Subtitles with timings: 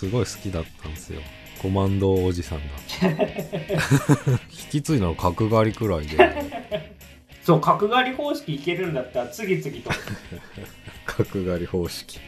[0.00, 1.20] すごい好きだったんですよ。
[1.60, 2.64] コマンドおじさんが
[4.48, 6.16] 引き継いだの角刈りくらいで。
[7.44, 9.90] そう角刈り方式いけるんだったら次々と。
[11.04, 12.18] 角刈り方式。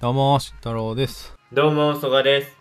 [0.00, 1.34] どうも慎太郎です。
[1.52, 2.56] どうも曽我です。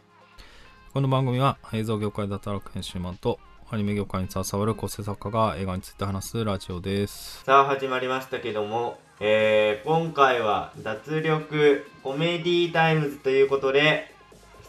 [0.91, 3.39] この番組は映像業界で働く編集マンと
[3.69, 7.43] アニメ業界に携わる構成作家が映画について話すラジオです。
[7.43, 14.09] さあ始まりましたけども、えー、今回は脱力コメディタイムズということで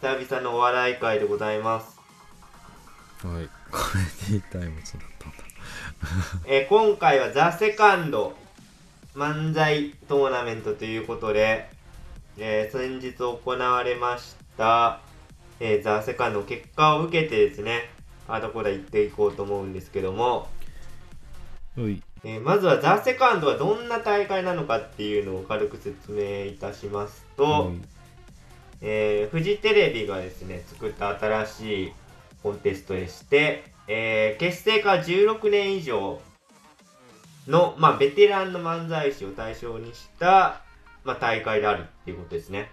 [0.00, 1.96] 久々のお笑い会でございます、
[3.24, 3.48] はい。
[3.70, 3.78] コ
[4.32, 5.36] メディタイムズだったんだ。
[6.46, 8.36] えー今回はザ・セカンド
[9.14, 11.70] 漫才トーナメントということで、
[12.36, 14.98] えー先日行われました、
[15.60, 17.96] えーザ・セカンドの結果を受けてですね
[18.28, 20.48] あところ行っていこうと思うんですけども、
[21.76, 22.02] うい。
[22.24, 27.72] えーまずはザ・セカンドはどんな大会なのかっていうのを軽く説明いたしますと、
[28.80, 31.92] えーフジテレビがですね作った新しい
[32.42, 36.20] コンテストでして、えー結成から16年以上
[37.46, 40.62] の、まあ、ベテランの漫才師を対象にした、
[41.04, 42.70] まあ、大会であるっていうことですね。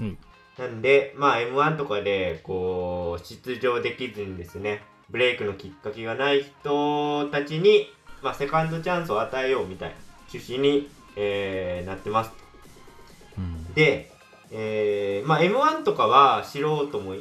[0.00, 0.18] うん
[0.58, 9.96] なんで、まあ、M1 とかで、こう、出場できずにですね、ブレイクのきっかけがない人たちに、まあ、セカンドチャンスを与えようみたいな
[10.32, 12.32] 趣旨に、えーなってます。
[13.38, 14.10] うんで、
[14.50, 17.14] えーまあ、M1 とかは素人も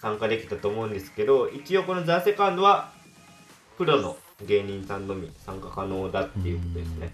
[0.00, 2.92] 参加できたと思うんですけど、一応このザ・セカンドは、
[3.76, 4.16] プロの
[4.46, 7.12] 芸人さんのみ参加可能だっていうことですね。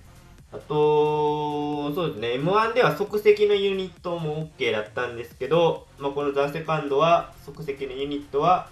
[0.55, 8.69] あと、そうですね、M1 では即席のユニットも OK だったんですけど、まあ、このザ・セカンドは即席のユニットは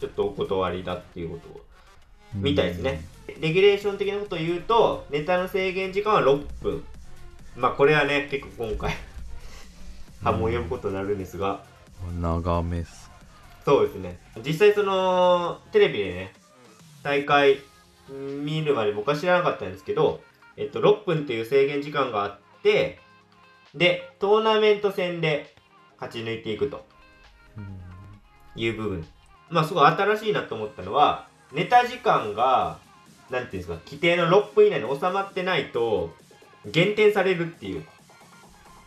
[0.00, 1.60] ちょっとお断りだっていうことを
[2.34, 3.04] みたいですね。
[3.40, 6.84] レギュレーション的なことを言うと、ネタの制限時間は6分。
[7.56, 8.96] まあこれはね、結構今回、
[10.24, 11.62] 波紋を呼ぶことになるんですが、
[12.20, 13.08] 長めっす
[13.64, 14.18] そうですね。
[14.44, 16.32] 実際その、テレビでね、
[17.04, 17.60] 大会
[18.10, 20.20] 見るまで僕は知らなかったんですけど、
[20.58, 22.98] えっと、6分っていう制限時間があって、
[23.74, 25.54] で、トーナメント戦で
[26.00, 26.84] 勝ち抜いていくと
[28.56, 29.06] いう部分。
[29.50, 32.78] まあすごい新しいなと思ったのは、ネタ時間が、
[33.30, 36.12] なんていうんですか、規定の6分以内に収まってないと、
[36.66, 37.86] 減点されるっていう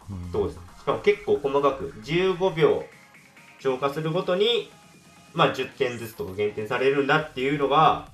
[0.09, 0.59] うんそうです。
[0.79, 2.83] しかも結構細かく、15秒
[3.59, 4.69] 超過するごとに、
[5.33, 8.09] まあ10点ずつとか減点されるんだっていうのが、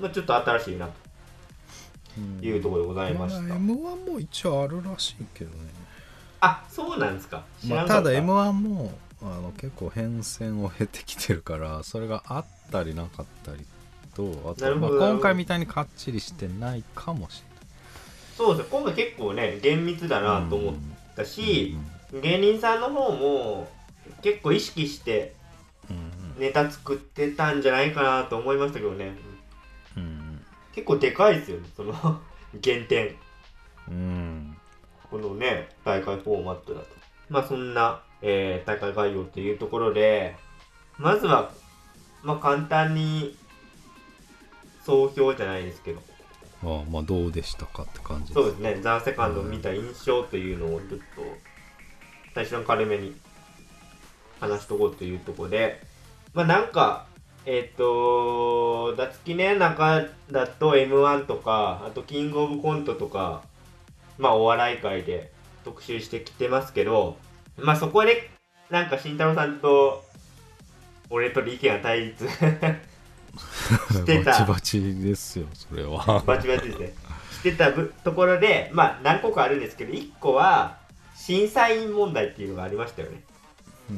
[0.00, 1.09] まあちょっと新しいなと
[2.42, 3.42] いうところでございました。
[3.42, 5.56] まあ M1 も一応あるらしいけどね、
[6.40, 7.44] あ、そうなんですか。
[7.60, 7.94] 知まあ、た。
[7.96, 8.92] ただ M1 も
[9.22, 13.66] あの結構変遷を経てきてるからそれがあったりなかったり
[14.14, 17.42] とあなと、まあ、今回みたいにかっちりしてないかもし
[18.34, 20.74] そうです今回結構ね、厳密だれないなと思っ
[21.14, 23.68] たし、うん芸人さんの方も
[24.20, 25.34] 結構意識して
[25.88, 26.40] うん。
[26.40, 29.12] ネタ作ってたんじゃないかなと思いましたけどね。
[30.70, 32.20] うん結構でかいですよね、その
[32.60, 33.16] 減点。
[33.88, 33.94] うん。
[33.94, 34.56] うん
[35.10, 36.86] このね、大会フォーマットだと。
[37.28, 40.36] まあそんな、えー大会概要というところで、
[40.98, 41.50] まずは、
[42.22, 43.36] まあ簡単に、
[44.84, 46.00] 総評じゃないですけど、
[46.62, 51.04] ああまあどうでしたかって感じそうですね、ザ・セカンドを見た印象というのをちょっと、
[52.34, 53.16] 最初の軽めに
[54.38, 55.82] 話しとこうというところで、
[56.34, 57.06] まあなんか、
[57.46, 63.42] えっ、と、ダツキね、中だと M1 とか、あとキングオブコントとか、
[64.18, 65.32] まあお笑い界で
[65.64, 67.16] 特集してきてますけど、
[67.56, 68.30] まあそこで、
[68.68, 70.04] なんか慎太郎さんと、
[71.08, 76.94] 俺と意見が対立 してたバチバチですよそれはバチバチですね。
[77.32, 80.78] してたぶところで、まあ何個かあるんですけど、1個は
[81.16, 83.24] 審査員問題っていうのがありましたよね。
[83.90, 83.96] うん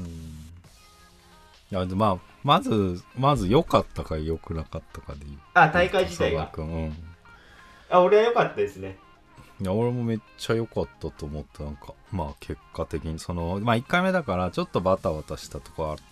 [1.70, 6.50] いやでまあまずまず良かったか良くなかったかで言うあ、大会自体が？
[6.56, 6.92] うん
[7.90, 8.98] あ、俺は良かったですね。
[9.60, 16.02] いや俺もめっちゃ良かったと思ってなんかまあ結果的にそのまあ1回目だからちょっとバタバタしたとこあった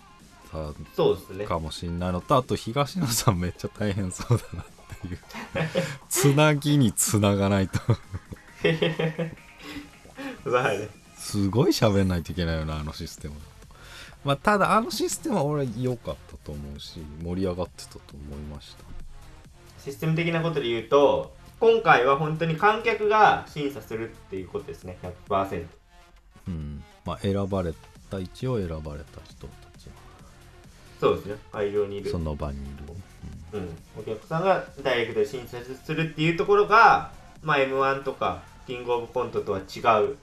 [0.95, 1.47] そうですね。
[1.47, 4.65] かもしんないのとあと東野さんめっちゃ大変そうだなっ
[5.01, 5.19] ていう
[6.09, 7.81] つなぎにつながないと。
[11.17, 13.35] すごい喋んないといけないよなあのシステム
[14.25, 18.85] まあただあのシステムは俺良かったと思うし盛り上がってたと思いました。
[19.83, 24.99] システム的なことで言うと、今回は本当に観客が審査するっていうことですね。
[25.29, 25.67] 100%。
[26.49, 26.85] うん。
[27.05, 27.73] まあ選ばれ
[28.11, 29.89] た一応選ばれた人たち
[31.01, 31.37] そうですね。
[31.51, 32.11] 会場にいる。
[32.11, 32.19] そ。
[32.19, 32.61] の場にい
[33.53, 33.69] る、うん、
[33.99, 37.13] お客さんがダイレクトで審査するっていうところが、
[37.43, 40.19] まあ、m 1とかキングオブコントとは違う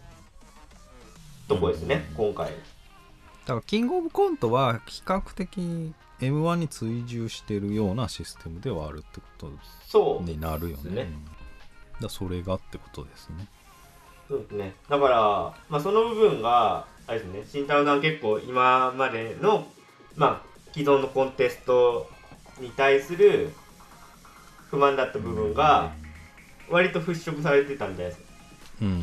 [1.48, 2.52] とこですね、今回
[3.48, 9.50] だからキングオブコントは比較的 m 1に追従してるようなシステムではあるってこと
[9.88, 10.92] そうになるよね。
[10.92, 11.02] ね。
[11.04, 11.06] う
[12.00, 12.04] ん。
[12.04, 13.48] だそれがってことですね。
[14.28, 14.76] そうですね。
[14.90, 15.20] だから、
[15.70, 17.44] まあ、その部分があれですね。
[17.50, 19.66] 慎太郎さん結構今までの、
[20.18, 22.10] まあ、既存のコンテスト
[22.60, 23.54] に対する
[24.70, 25.94] 不満だった部分が
[26.70, 28.18] 割と払拭されてたんじゃないです。
[28.18, 28.27] か、うん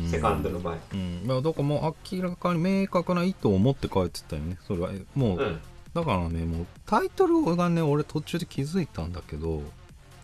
[0.09, 0.77] セカンドの場合。
[0.93, 1.23] うん。
[1.25, 4.57] まあだからもう明らかに明確な意図を持って書いてたよね。
[4.65, 4.91] それは。
[4.93, 5.59] えもう、うん。
[5.93, 9.63] だからねもうタイトルがね俺途中で気づいたんだけど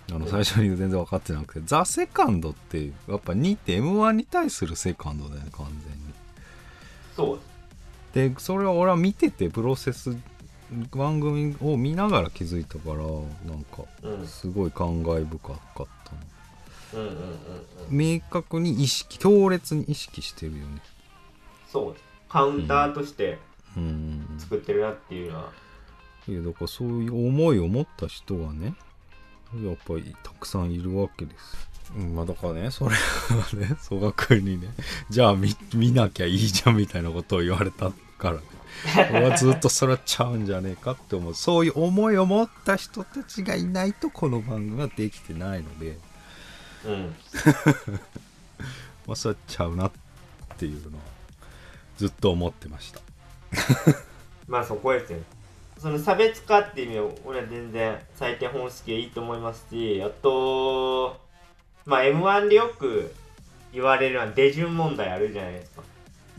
[0.09, 0.27] あのうん。
[0.27, 5.81] 最初に全然分かってなくて「ザ・セカンドってやっぱ2って m 1に対するセカンドだよね完全に。
[7.15, 7.39] そう。
[8.13, 10.17] でそれは俺は見ててプロセス
[10.91, 12.97] 番組を見ながら気づいたから
[13.49, 14.27] なんかうん。
[14.27, 15.87] すごい感慨深かっ
[17.89, 20.81] 明確に意識強烈に意識してるよね。
[21.71, 21.95] そう
[22.29, 23.39] カウンターとして
[23.77, 24.25] うん。
[24.37, 25.51] 作ってるなっていうのは、
[26.27, 28.75] いやだからそういう思いを持った人がね
[29.63, 31.69] やっぱりたくさんいるわけです。
[31.97, 34.69] うんまあだからねそれはね曽我君にね
[35.09, 38.41] じゃあ見見なきゃいいじゃんみたいなことを言われたからね。
[39.11, 41.33] 俺はずっとそれはちゃうんじゃねえかって思う。
[41.33, 45.97] そういう思いを持った人たちがいないとこの番組はできてないので
[46.85, 47.15] うん。
[49.07, 49.91] まあそれはちゃうなっ
[50.57, 51.03] ていうのは
[51.97, 53.01] ずっと思ってました。
[54.47, 55.19] まあそこですよ
[55.77, 61.19] その差別化っていう意味で俺は全然採点方式でいいと思いますしあと
[61.85, 63.13] まあ m 1でよく
[63.73, 65.83] 言われるのは出順問題あるじゃないですか。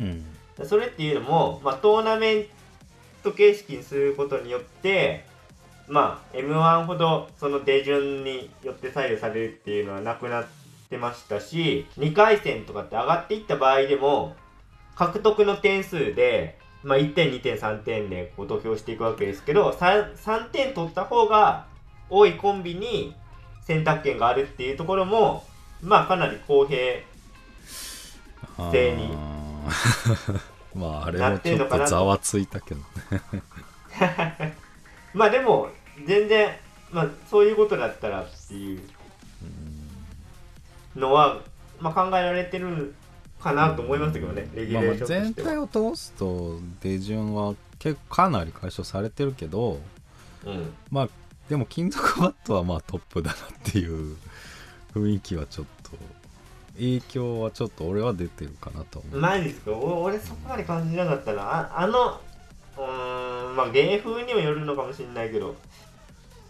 [0.00, 0.24] うん。
[0.64, 2.46] それっていうのも、まあ、トーナメン
[3.22, 5.24] ト形式にすることによって
[5.92, 10.46] まあ m 1ほどその出順によって左右されるっていうのはなくなっ
[10.88, 14.34] てましたし2回戦とかって上がっていった場合でも
[14.96, 21.66] 獲得の点数で、まあ、1点2点3点でこう投票していくわけですけど 3, 3点取った方が
[22.08, 23.14] 多いコンビに
[23.60, 25.44] 選択権があるっていうところも
[25.82, 27.02] まあかなり公平
[28.56, 29.10] 正に
[30.74, 31.86] まああれもちょっと。
[31.86, 32.86] ざわついたけどね。
[35.12, 35.68] まあでも
[36.06, 36.50] 全然、
[36.90, 38.80] まあ、そういうことだったらっていう
[40.96, 41.40] のは、
[41.80, 42.94] まあ、考えられてる
[43.40, 45.06] かなと思いましたけどね、レギュレーション。
[45.06, 49.80] 全体を通すと出順は結構かなり解消されてるけど
[50.44, 51.08] うん、まあ
[51.48, 54.16] でも金属バットはまあトップだなっていう
[54.92, 55.92] 雰囲気はちょっと
[56.74, 59.70] 影響はちょっと俺は出てるかなと思う、マジですか？
[59.72, 61.42] お俺そこまで感じなかったな。
[61.42, 62.20] ああの、
[62.76, 65.56] うーん、まあ芸風にもよるのかもしれないけど、まあ、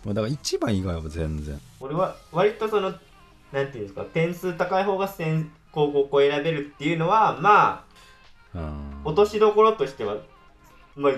[0.06, 1.60] だから1番以外は全然。
[1.80, 2.92] 俺は割とその、
[3.52, 7.84] なんていうんですか、点数高い方が先高校校選べるっていうのは、ま
[8.54, 9.00] あ、うん。
[9.04, 10.16] 落としどころとしては、
[10.96, 11.12] まあ、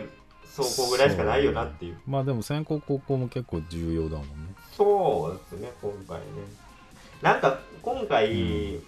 [0.45, 1.97] そうこぐらいしかないよなっていう。
[2.07, 4.27] まあでも先攻高校も結構重要だもんね。
[4.77, 6.25] そうですね、今回ね。
[7.23, 8.81] なんか、今回、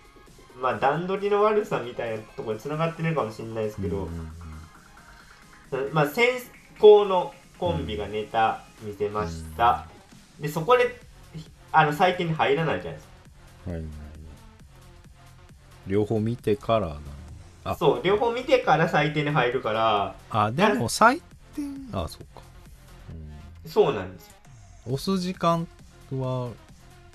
[0.61, 4.05] まあ、段取りの悪さみたいなところに繋がってるかもしれないですけど、うん
[5.73, 6.29] うんまあ、先
[6.79, 9.87] 行のコンビがネタ見せました。
[10.41, 11.01] で、そこで、
[11.73, 13.09] あの、採点に入らないじゃないです
[13.67, 13.91] うんはいはい。
[15.87, 16.97] 両方見てからだ
[17.65, 17.77] な。
[17.77, 21.21] そう、両方見てから採点に入るから、あでも採
[21.55, 22.43] 点あそうか、
[23.65, 23.71] うん。
[23.71, 24.33] そうなんですよ。
[24.87, 25.67] 押す時間
[26.13, 26.51] は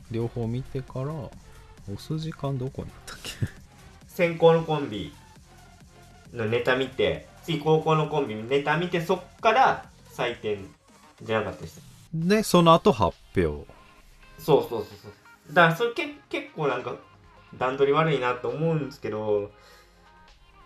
[0.09, 3.31] 両方見てから押す時間どこにあったっけ？
[4.07, 5.13] 先行のコンビ
[6.33, 10.65] のネタ見て、次高校のコンビのネタ見て、そっから採点
[11.21, 11.81] じゃなかったです。
[12.13, 13.65] でその後発表
[14.37, 15.07] そうそうそうそ
[15.51, 15.53] う。
[15.53, 16.95] だからそれけ結構なんか
[17.57, 19.51] 段取り悪いなと思うんですけど、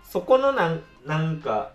[0.03, 1.71] そこのなんなんか、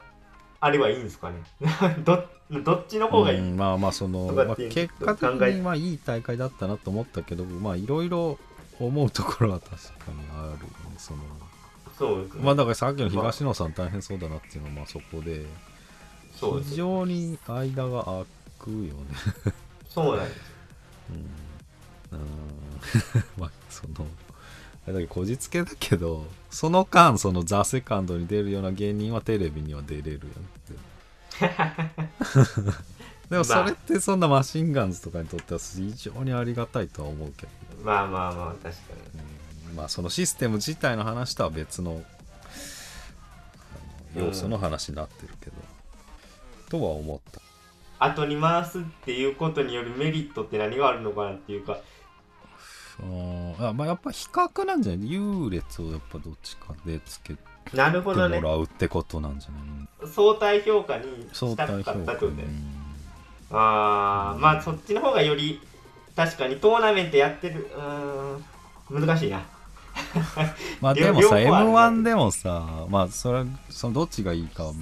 [0.61, 1.43] あれはいいんですかね？
[2.05, 8.39] どどっちの方がいい、うんまあまあその、まあ、結果的にまあいい大会だったなと思ったけどまあいろいろ
[8.81, 10.61] 思うところは確かにあるよね
[10.99, 11.23] その
[11.97, 12.43] そうですね。
[12.43, 15.45] まあだからさっきの東野さん大変そうだなっていうのはまあそこで
[16.35, 16.75] 非。
[16.75, 18.25] 常に間が空
[18.61, 18.93] くよね。
[19.89, 20.45] そうなんですよ。
[21.11, 22.19] うん。
[22.19, 22.27] うん
[23.39, 24.07] まあその
[24.85, 30.31] あれだけどこじつけだけどその間その「ザ・セカンドに出るような芸人はテレビには出れるよね
[33.31, 37.53] でもそれってそんなマシンガンズとかにとっては非常にありがたいとは思うけど、
[37.85, 38.71] まあまあまあ、確か
[39.15, 39.21] に。
[39.69, 39.77] うん。
[39.77, 42.03] まあそのシステム自体の話とは別の
[44.17, 45.57] 要素の話になってるけど、
[46.71, 47.41] とは思った
[48.01, 51.79] 後に回すっていうことによるメリットって何があるのかなっていうか。
[53.03, 53.07] う。
[53.07, 55.11] んあまあやっぱ比較なんじゃない？
[55.11, 57.41] 優劣をやっぱどっちかでつけて
[57.75, 59.59] なるほもどねらうってことなんじゃな
[60.07, 60.13] い？
[60.13, 62.45] 相対評価にしたかったってことね
[63.51, 65.61] あーまあそっちの方がより
[66.17, 67.69] 確かにトーナメントやってる。
[67.75, 69.41] うーん難しいな。
[70.81, 74.73] まあでもさ両方ある M1 でもさまあそれそのどっちがいいかは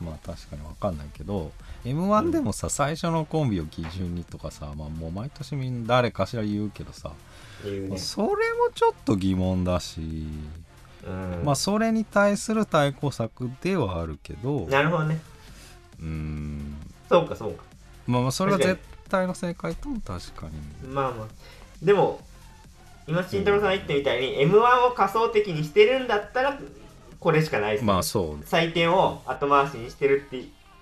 [0.00, 1.52] まあ確かに分かんないけど
[1.84, 7.12] M1 でもさ最初のコンビを基準にとかさまあもう毎年みんな誰かしら言うけどさ
[7.64, 7.98] ね。
[7.98, 10.26] それもちょっと疑問だし
[11.06, 11.42] うん。
[11.44, 15.20] まあそれに対する対抗策ではあるけどなるほどね。
[16.00, 16.76] うーん。
[17.08, 17.62] そうかそうか。
[18.06, 20.46] まあまあそれが確か絶対の正解とも確か
[20.82, 20.88] に。
[20.88, 21.26] まあまあ。
[21.82, 22.20] でも
[23.06, 26.58] 今慎太郎さんが言ったみたいに m 1を仮想的にしてるんだったら
[27.18, 27.86] これしかないです、ね。
[27.86, 30.36] まあそう採点を後回しにしてるって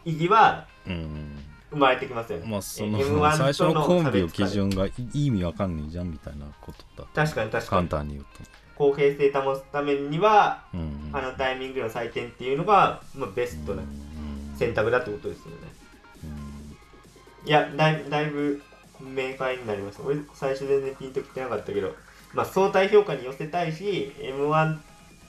[0.05, 1.39] 意義はうん。
[1.71, 8.27] 生まれてきますよね、まあその M1 最初のコンビを基準がい意味わかんねえじゃんみたいなことだ確かに確か簡に単に言う
[8.77, 11.11] 公平性保つためにはとうん。
[11.13, 15.57] あのタイミングの採点っていうのが、まあ、ベストなうん選択だってことですよね。
[16.25, 17.49] うん。
[17.49, 18.63] いやだいだいぶ
[19.01, 20.05] 明快になりました。
[20.05, 21.95] 俺最初全然ピンときてなかったけど
[22.33, 24.79] まあ相対評価に寄せたいし m 1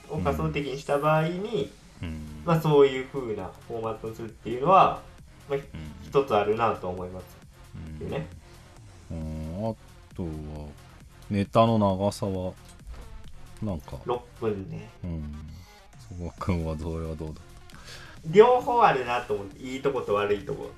[0.10, 1.72] を仮想的にした場合に、
[2.02, 2.44] うん。
[2.46, 5.02] まあそういう風なフォーマットをするっていうのは、
[5.50, 5.64] まあ、うん
[6.08, 7.38] 一つあるなと思います。
[8.00, 8.08] うん。
[8.08, 8.28] よね。
[9.12, 9.70] うん。
[9.70, 10.30] あとは
[11.30, 12.54] ネタの長さは
[13.62, 13.98] なんか。
[14.06, 14.90] 6分ね。
[15.04, 15.36] うん。
[16.08, 17.42] そば君はどれはどうだ
[18.26, 20.72] 両方あるなと思っていいとこと悪いとこ。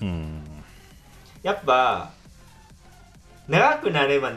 [0.00, 0.42] うん。
[1.42, 2.12] やっぱ
[3.48, 4.32] 長くなれば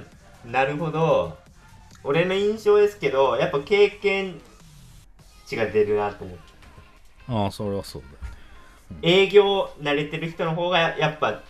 [0.45, 1.37] なるほど
[2.03, 4.39] 俺の印象ですけどやっぱ経験
[5.45, 6.43] 値が出るなと思って。
[7.27, 8.20] ああそれはそうだ
[9.01, 11.41] 営業慣れてる人の方がやっぱ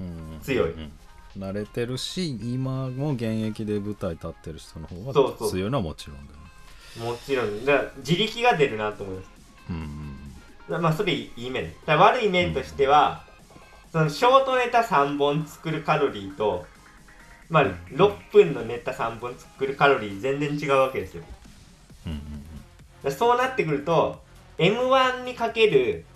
[0.00, 0.38] うん。
[0.42, 0.70] 強い。
[0.72, 0.92] うん
[1.38, 5.48] 慣れてるし今も現役で舞台立ってる人の方そうそう。
[5.48, 7.10] が強いのはもちろんだよね。
[7.12, 7.64] もちろん。
[7.66, 9.28] だ自力が出るなと思います。
[9.68, 11.72] うんまあそれいい面。
[11.84, 13.22] だ悪い面としては、
[13.92, 16.64] そのショートネタ3本作るカロリーと
[17.50, 21.22] まあ6分のネタ3本作るカロリー全然違うわけですよ。
[22.06, 22.28] うんうんだか
[23.04, 24.22] らそうなってくると
[24.58, 26.06] m 1にかける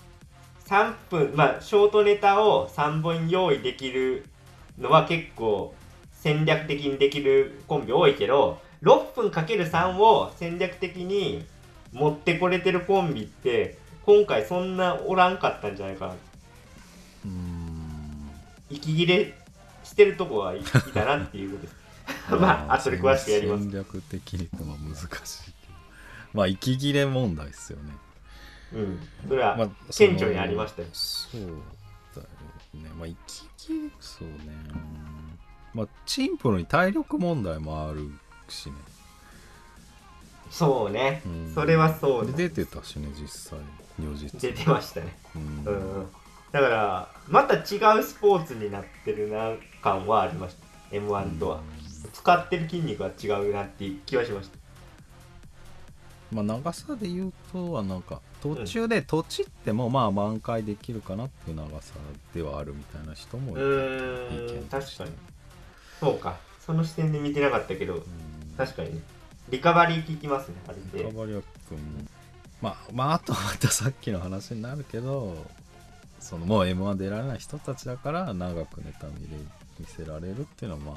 [0.71, 4.25] 3分まあショートネタを3本用意できる
[4.79, 5.75] のは結構
[6.13, 11.45] 戦略的にできるコンビ多いけど6分かける3を戦略的に
[11.93, 16.15] 持ってこれてるコンビって今回そんなおらんかったんじゃないかな。
[17.25, 18.31] うん
[18.71, 19.35] 息切れ
[19.83, 21.77] してるとこはいいたなっていうことです。
[22.41, 23.65] まあ後で詳しくやります。
[23.65, 24.95] 戦略的にとは難
[25.27, 25.75] しいけど。
[26.33, 27.93] まあ息切れ問題ですよね
[28.73, 28.99] うん。
[29.29, 30.89] それはまあ顕著にありましたよ。
[30.93, 31.41] そう
[32.15, 32.29] だよ
[32.75, 32.91] ね。
[32.97, 33.17] まあ息
[33.57, 34.35] 切れそうね。
[35.75, 38.11] まあシンプルに体力問題もある
[38.49, 38.75] しね、
[40.51, 41.23] そうね。
[41.27, 41.53] うん。
[41.55, 43.59] それはそうねで出てたしね実際。
[43.99, 45.17] 如実出てましたね。
[45.37, 45.65] うん。
[45.65, 45.71] う
[46.03, 46.07] ん。
[46.53, 50.67] だからまた違うスポーツになってるな感はありました。
[50.93, 51.61] m 1とは。
[52.13, 54.59] 使ってる筋肉が違うなっていう気はしました
[56.33, 61.95] まあ長さで言うとはなんか途中で土地ってもまあ挽回できるかなっていう長さ
[62.35, 65.11] ではあるみたいな人もいうたーん意見確かに。
[65.99, 66.37] そうか。
[66.65, 68.03] その視点で見てなかったけどうん。
[68.57, 69.01] 確かにね。
[69.51, 71.85] リカバリー効きますねあれでカバリア君も
[72.63, 75.37] まあまああとはまたさっきの話になるけど
[76.21, 79.37] そのもう m 1出られない人たちだから長くネタ見れ
[79.79, 80.97] 見せられるっていうのはまあ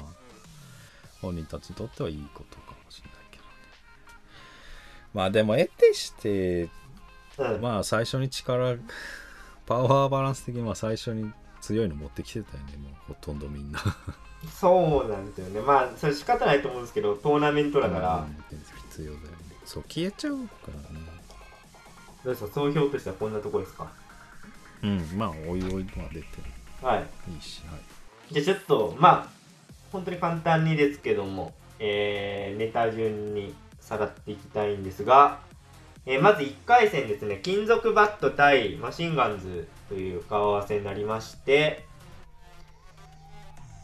[1.20, 3.23] 本人たちにとってはいいことかもしれない
[5.14, 6.68] まあでも得てして
[7.38, 8.76] うんまあ最初に力
[9.66, 13.80] パワーバランス的にまあ最初に強いの持ってきてたよねもうほとんどみんな。
[14.60, 15.60] そうなんですよね。
[15.62, 18.58] まあそれ仕方ないと思うんですけどトーナメントだから、うん
[18.90, 19.28] 必要だよね。
[19.64, 21.00] そう消えちゃうからね。
[22.22, 22.52] どうですか？
[22.52, 23.86] 総評としてはこんなところですか？
[24.82, 26.26] うんまあおいおいまあ出て
[26.82, 27.06] はい。
[27.32, 28.34] いいしはい。
[28.34, 29.28] じゃあちょっとまあ
[29.90, 33.54] 本当に簡単にですけども、えーネタ順に
[33.84, 35.40] さらっていきたいんですが、
[36.06, 37.40] えーまず1回戦ですね。
[37.42, 41.84] 金属バット対マシンガンズという顔合わせになりまして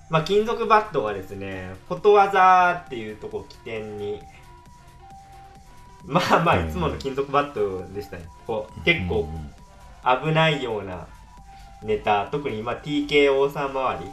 [0.09, 4.21] まあ金属バットがですねことわざっていうとこを起点に
[6.05, 8.25] まあまあいつもの金属バットでしたね。
[8.47, 9.51] こう結構うん
[10.03, 11.07] 危ないような
[11.83, 14.11] ネタ特に今 TKO さん周り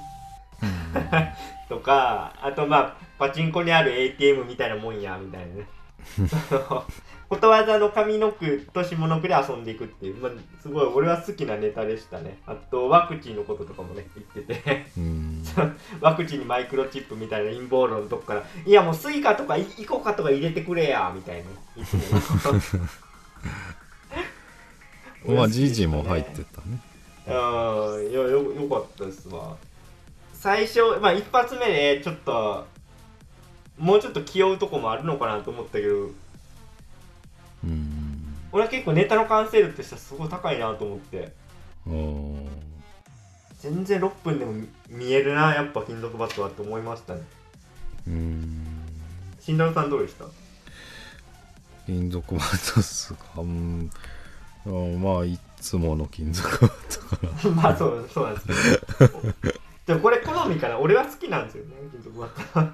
[1.70, 5.68] とかあとまあパチンコにある ATM みたいなもんやみたいなね
[7.30, 12.40] ことわざの上の句と下の句で遊んでいくっていう、まあ、すごい俺は好きなネタでしたね。
[12.48, 14.86] あとワクチンのこととかもね言ってて。
[14.98, 15.44] うん。
[16.00, 21.46] ワクチンにマイクロチップみたいな陰謀論のとこからいやもうスイカとかイコカとか入れてくれやみたいな。
[25.36, 26.80] まあジジも入ってたね。
[27.28, 27.34] うん。
[28.10, 29.58] いやよよかったですわ。
[30.34, 32.66] 最初まあ一発目でちょっと
[33.78, 36.10] もうちょっと気負うとこもあるのかなと思ったけど。
[37.64, 38.36] うん。
[38.52, 41.32] 俺は結構ネタの完成度としてはすごい高いなと思って。
[43.60, 47.22] 全然6分でも見見えるなやっぱ金属バットはって思いましたね。
[48.08, 48.66] うん。
[49.40, 50.26] 慎太郎さんどうでした？
[51.86, 53.42] 金属バットっすか？
[53.42, 53.90] うん。
[54.66, 58.48] あまあいつもの金属バットか まあそうそうなんです
[59.00, 59.22] けど。
[59.88, 62.74] でもこれ好みかな俺は好きなんですよね金属バットら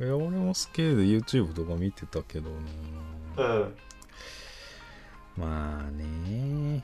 [0.00, 2.56] いや俺も好きで YouTube とか見てたけどね
[3.36, 3.74] うん。
[5.36, 6.82] まあね。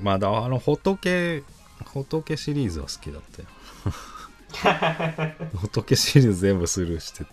[0.00, 1.42] まあだあの仏
[1.84, 3.48] 仏シリーズは好きだったよ。
[5.54, 7.32] 仏シリーズ全部スルーしてて。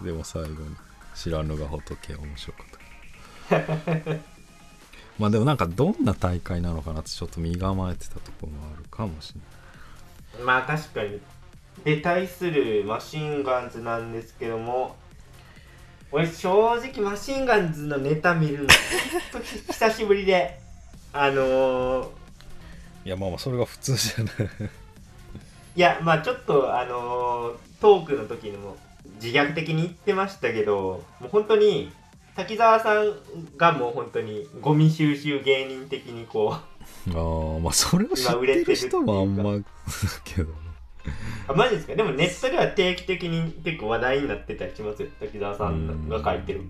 [0.00, 0.76] でも最後に
[1.14, 2.66] 知らぬが仏面白かっ
[3.48, 4.16] た。
[5.18, 9.40] まあでもなんかどんな大会なのかなってちょっと身構えてたところもあるかもしれ
[10.38, 10.46] ない。
[10.46, 11.20] まあ確かに
[11.82, 14.96] で対するマシンガンズなんですけども
[16.12, 18.68] 俺正直マシンガンズのネタ見るの
[19.42, 20.60] 久しぶりで
[21.12, 22.06] あのー、
[23.04, 24.34] いやまあまあそれが普通じゃない。
[25.76, 28.78] いやまあちょっとあのートークの時にも
[29.22, 31.92] 自虐的に言ってましたけどもう本当に
[32.34, 33.12] 滝沢さん
[33.58, 36.56] がもう本当にゴミ収集芸人的にこ
[37.06, 39.60] うああまあそれを知ってる人もあんまだ
[40.24, 40.50] けど。
[40.50, 40.63] ね
[41.46, 41.94] あマジですか？
[41.94, 45.08] でもネットでは定期的に結構話題になってたりしますよ。
[45.20, 46.62] 滝沢さんが書いてる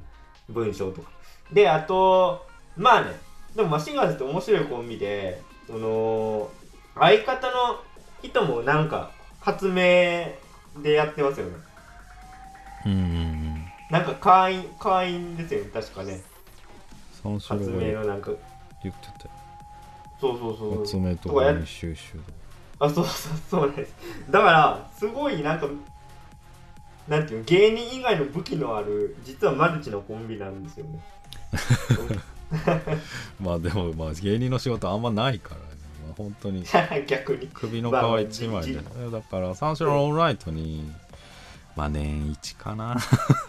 [0.48, 1.10] 文章とか。
[1.52, 3.12] であとまあね
[3.54, 6.50] でもマシンガンズって面白いコンビでその
[6.96, 7.80] 相方の
[8.22, 9.74] 人もなんか発明
[10.82, 11.52] でやってますよね。
[12.86, 13.64] うんうんうん。
[13.90, 16.20] なんか会員会員ですよね確かね。
[17.22, 18.32] 発明のなんか。
[18.82, 19.30] 言ってたよ。
[20.20, 20.80] そうそうそう。
[20.80, 22.18] 発明ととか収集
[22.78, 23.94] あそうそうそうなんです。
[24.30, 25.68] だからすごいなんか
[27.08, 31.00] なんていうの芸人以外の武器のある実はマルチのコンビなんですよね。
[33.40, 35.66] まあでもまあ芸人の仕事あんまないからね、
[36.06, 36.64] まあ、本当に
[37.06, 37.48] 逆に。
[37.52, 40.90] 首の皮一枚で、まあだから三四郎のオンライトに
[41.76, 42.96] まあ年一かな。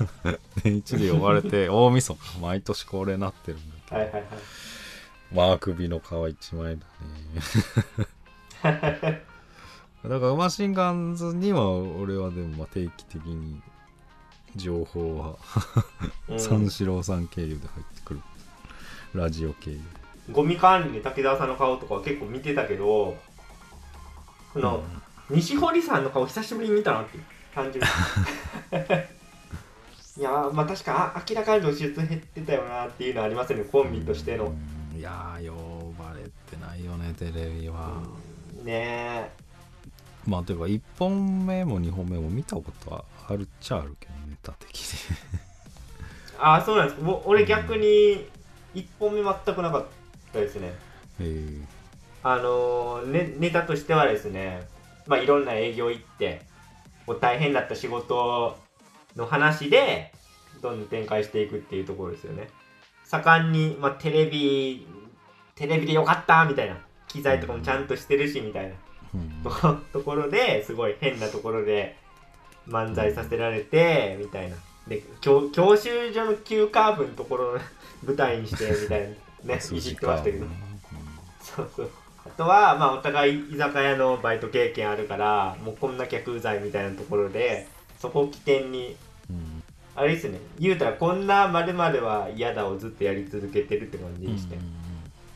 [0.64, 4.26] 年一で呼ばれて大晦日毎年恒例になってるんだけど、はいはいはい。
[5.34, 6.86] まあ首の皮一枚だ
[8.00, 8.06] ね
[10.10, 13.62] だからマシンガンズには俺はでもまあ定期的に
[14.56, 15.36] 情報は
[16.30, 16.40] うん。
[16.40, 18.22] 三四郎さん経由で入ってくる
[19.14, 19.80] ラジオ経由。
[20.32, 23.16] ゴミ管理で滝沢さんの顔とかは結構見てたけど
[24.54, 24.84] その、
[25.30, 27.20] 西堀さんの顔久しぶりに見たなって
[27.54, 27.90] 単純に
[30.18, 34.98] いやーまあ確かあ明らかに露出減ってたよなっていうのはありますよねコンビとしての、うん。
[34.98, 38.02] いやー呼ばれてないよねテレビは、
[38.66, 39.32] ね。
[40.28, 44.86] まあていうか1本目も2本目も見たことはあるっちゃあるけどネタ的に。
[45.14, 45.56] え
[46.40, 47.02] ああそうなんです。
[47.26, 48.28] 俺逆に
[48.74, 49.86] 1本目全くなかっ
[50.34, 50.74] たですね。
[51.20, 51.24] え。
[51.24, 51.66] ー
[52.24, 54.68] あのーね、ネタとしてはですね、
[55.06, 56.42] まあ、いろんな営業行って
[57.06, 58.58] こう大変だった仕事
[59.16, 60.12] の話で
[60.62, 62.50] どんどん展開していくっていうところですよね。
[63.04, 64.88] 盛んに、まあ、テレビ
[65.54, 68.76] テレビでよかったみたいな機材とかもちゃんとしてるしみたいな。
[69.14, 69.44] うん。
[69.44, 71.98] とところですごい変なところで
[72.68, 74.56] 漫才させられてみたいな。
[74.88, 77.58] で教教習所の急カーブのところを
[78.06, 79.08] 舞台にしてみたいな。
[79.56, 80.46] ねいじってましたけど
[81.40, 81.90] そうそう。
[82.26, 87.68] あとは、まあ、お互い居酒屋のバイト経験あるからもうこんな客うざいみたいなところで
[88.00, 88.96] そこを起点に
[89.30, 89.64] うん。
[89.96, 90.40] あれですね。
[90.60, 94.58] 言うたらこんなは嫌だをずっとやり続けてるって感じにして、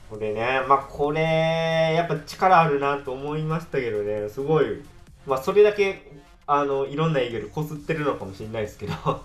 [0.10, 4.82] これねまあこれやっぱ力あるなと思いましたけどねすごい。
[5.28, 6.12] まあそれだけ
[6.48, 8.94] あのいろんな営業でこすってるのかもしれないですけど。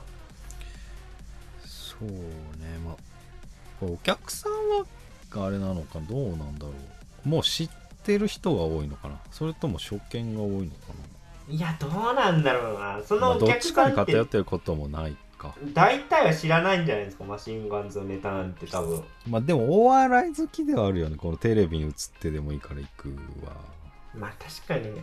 [1.64, 2.16] そうね
[2.84, 2.94] まあ
[3.80, 6.72] お客さんはあれなのかどうなんだろ
[7.26, 7.28] う。
[7.28, 7.70] もう知っ
[8.04, 9.18] てる人が多いのかな。
[9.30, 10.74] それとも初見が多いのか
[11.48, 13.00] いやどうなんだろうな。
[13.02, 15.16] そな、まあ、のおどっちかに客さんって偏ってることもない
[15.48, 15.54] か。
[15.74, 17.24] 大体は知らないんじゃないですか？
[17.24, 19.02] マシンガンズのネタなんて多分。
[19.28, 21.16] まあでもお笑い好きではあるよね。
[21.16, 23.08] このテレビに映ってでもいいから行く
[23.44, 23.52] は。
[24.14, 25.02] まあ確かにね。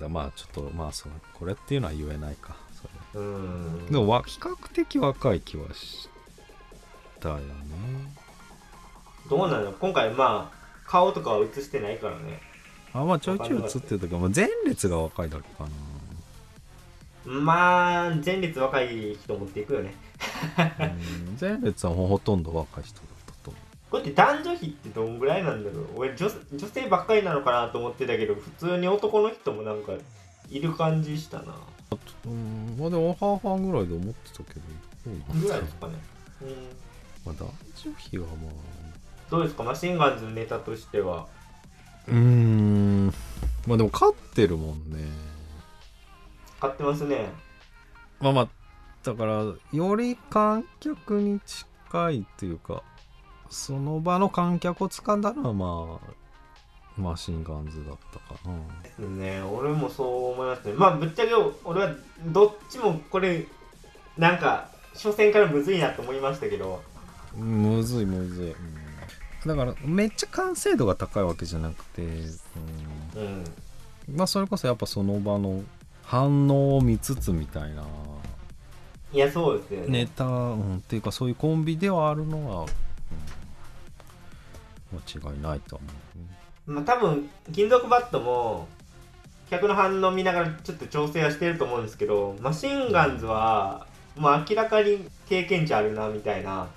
[0.00, 2.56] だまあちょっとまあそうこれっていうのは言えないか。
[2.74, 2.84] そ
[3.18, 3.86] れうん。
[3.86, 6.08] でもわ比較的若い気はし
[7.20, 7.42] たよね。
[9.28, 12.40] どうなの今回まあ顔とかは映してないからね。
[12.92, 15.70] あまあちょいちょい映ってる時は、まあ、前列が若いだけかな
[17.24, 19.94] まあ前列若い人持っていくよね。
[20.56, 23.58] うん前列はほとんど若い人だったと思
[23.90, 25.86] これって男女比ってどんぐらいなんだろう。
[25.96, 29.92] 俺女女性ばっかりなのかなと思ってたけど普通に男の人もなんか
[30.50, 31.54] いる感じしたな。
[32.24, 34.60] ううんまあでも半々ぐらいで思ってたけど
[35.04, 35.94] 多いなぐらいですかね。
[36.42, 36.48] うん。
[37.24, 37.52] まあ男
[37.84, 38.52] 女比はまあ。
[39.30, 39.62] どうですか？
[39.62, 41.26] マシンガンズのネタとしては。
[42.08, 43.06] うーん。
[43.66, 44.98] まあでも勝ってるもんね
[46.62, 47.28] 買ってますね。
[48.20, 48.48] まあまあ
[49.02, 52.84] だからより観客に近いというか
[53.50, 56.00] その場の観客を掴んだのはま
[56.96, 58.48] あマシンガンズだったか
[59.00, 59.06] な。
[59.08, 59.42] ね。
[59.42, 60.74] 俺もそう思いますね。
[60.74, 61.30] まあぶっちゃけ
[61.64, 61.96] 俺は
[62.26, 63.44] どっちもこれ
[64.16, 66.80] なんか初戦からむずいなと思いましたけど。
[67.34, 68.56] むずいむずい、うん
[69.44, 72.20] だからめっちゃ完成度が高いわけじゃなくて、うん。
[73.16, 73.44] うん。
[74.14, 75.64] まあそれこそやっぱその場の
[76.12, 77.82] 反応を見つつみたいな。
[79.14, 79.86] いやそうですよね。
[79.88, 82.66] ネタ、うん、っていうかそういうコンビではあるのは、
[84.92, 85.86] うん、間違いないと思
[86.66, 88.68] う、まあ多分金属バットも
[89.48, 96.68] 客の反応見ながらちょっと調整はしてると思うんですけどマシンガンズはもう明らかに経験値あるなみたいな。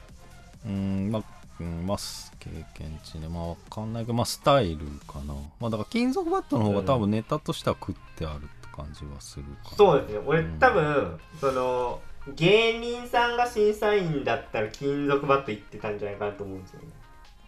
[0.66, 1.24] うんまあ、
[1.60, 3.28] うん、まあす経験値ね。
[3.28, 5.34] まあわかんないけどまあスタイルかな。
[5.60, 9.46] まあだから金属バットの方が多分ネタとしては食ってある感じはする
[9.78, 10.20] そうですね。
[10.26, 10.60] 俺うん。
[10.60, 12.02] 多分その
[12.36, 16.88] 芸人さんが審査員だったら金属バット行ってたんじゃないかなと思うんですよね。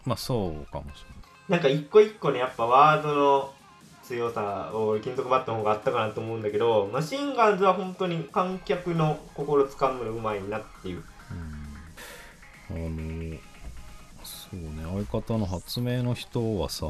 [0.04, 1.04] まあそうかもし
[1.48, 3.52] なんか一個一個ねやっぱワードの
[4.02, 11.02] 強さを金属バットの方があったかなと思うんだけどマシンガンズは本当に観客の心つかむのうまいなっていう。
[12.70, 13.38] れない、うん、あの
[14.24, 15.06] そうね。
[15.08, 16.86] 相方の発明の人はさ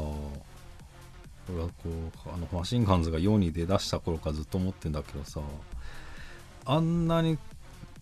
[1.53, 5.41] 俺はこうあのマシンガンズが世に出だした頃からずっと思ってんだけどさ
[6.65, 7.37] あんなに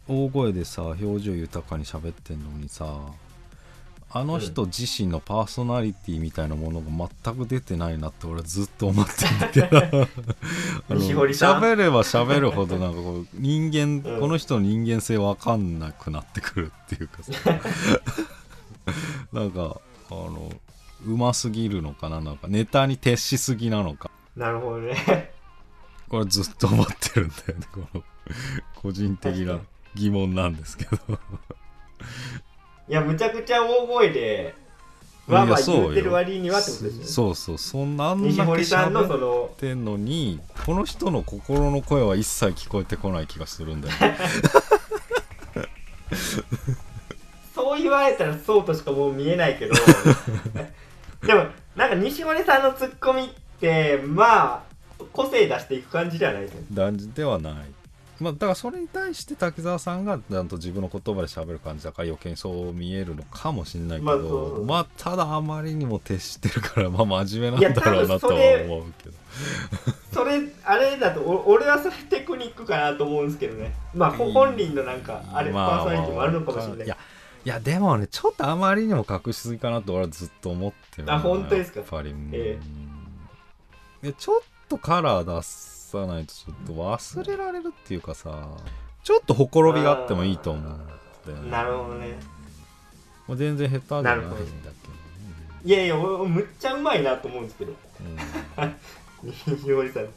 [0.08, 2.98] 大声でさ表情豊かに喋ってんのにさ
[4.10, 9.68] あの人自身のパーソナリティみたいなものが全く出てないなって俺はずっと思ってんだけど。
[10.96, 14.20] 喋れば喋るほどなんかこう人間、 うん。
[14.22, 17.34] この人の人間性わかんなくなってくるっていうかさ。
[19.34, 20.54] なんかあの
[21.06, 24.10] うますぎるのかななんかネタに徹しすぎなのか。
[24.36, 25.32] なるほどね。
[26.10, 28.04] これずっと思ってるんだよねこの
[28.76, 29.60] 個人的な
[29.96, 30.98] 疑問なんですけど。
[32.90, 34.56] いやむちゃくちゃ大声で
[35.28, 37.06] わーわー言ってる割にはってことですよね。
[37.06, 44.18] そうそうそんなあんだけ喋っのてんのにこの人の心の声は一切聞こえてこない気がするんだよね。
[47.54, 49.74] そう言われたらそうとしかもう見えないけど
[51.28, 56.62] でもなんか西堀さんのツッコミってまあ個性出していく感じじゃないですか。
[56.72, 57.54] 断じではない。
[58.20, 64.18] まあだからそれに対して滝沢さんがちゃんと自分の言葉で喋る感じだから余計にそう見えるのかもしれないけまあ
[64.66, 69.16] まあただあまりにも徹してるからまあ真面目なんだろうなとは思うけど。
[70.14, 73.76] それ あれだとお俺はそれテクニックかなと思うんですけどね。
[73.94, 76.86] まあほ本人のなんかあれ、まパーソナリティもあるのかもしれない。
[76.88, 76.98] いや
[77.48, 81.80] いやでもねちょっとあまりにも隠しすぎかなと俺はずっと思ってるなあ本当ですか？
[81.80, 82.14] やっぱりう。
[82.14, 82.60] んえ。
[84.04, 88.50] いやちょっとカラー出さないとちょっと忘れられるっていうかさ
[89.02, 90.78] ちょっとほころびがあってもいいと思うん
[91.46, 92.20] ねなるほどね。
[93.30, 94.52] もう全然下手じゃないんだけどね。
[95.64, 97.72] いやいや俺むっちゃうまいなと思うんですけど。
[98.02, 98.18] うん。
[99.94, 100.08] さん。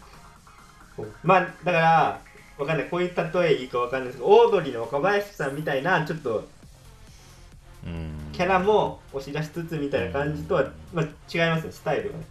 [1.22, 2.20] まあだから
[2.58, 2.88] わかんない。
[2.88, 6.46] こういう例えいいかわかんないですけどオードリーの若林さんみたいなちょっとうん
[8.32, 12.24] キャラも押し出しつつみたいな感じとは、まあ、違いますねスタイルがね。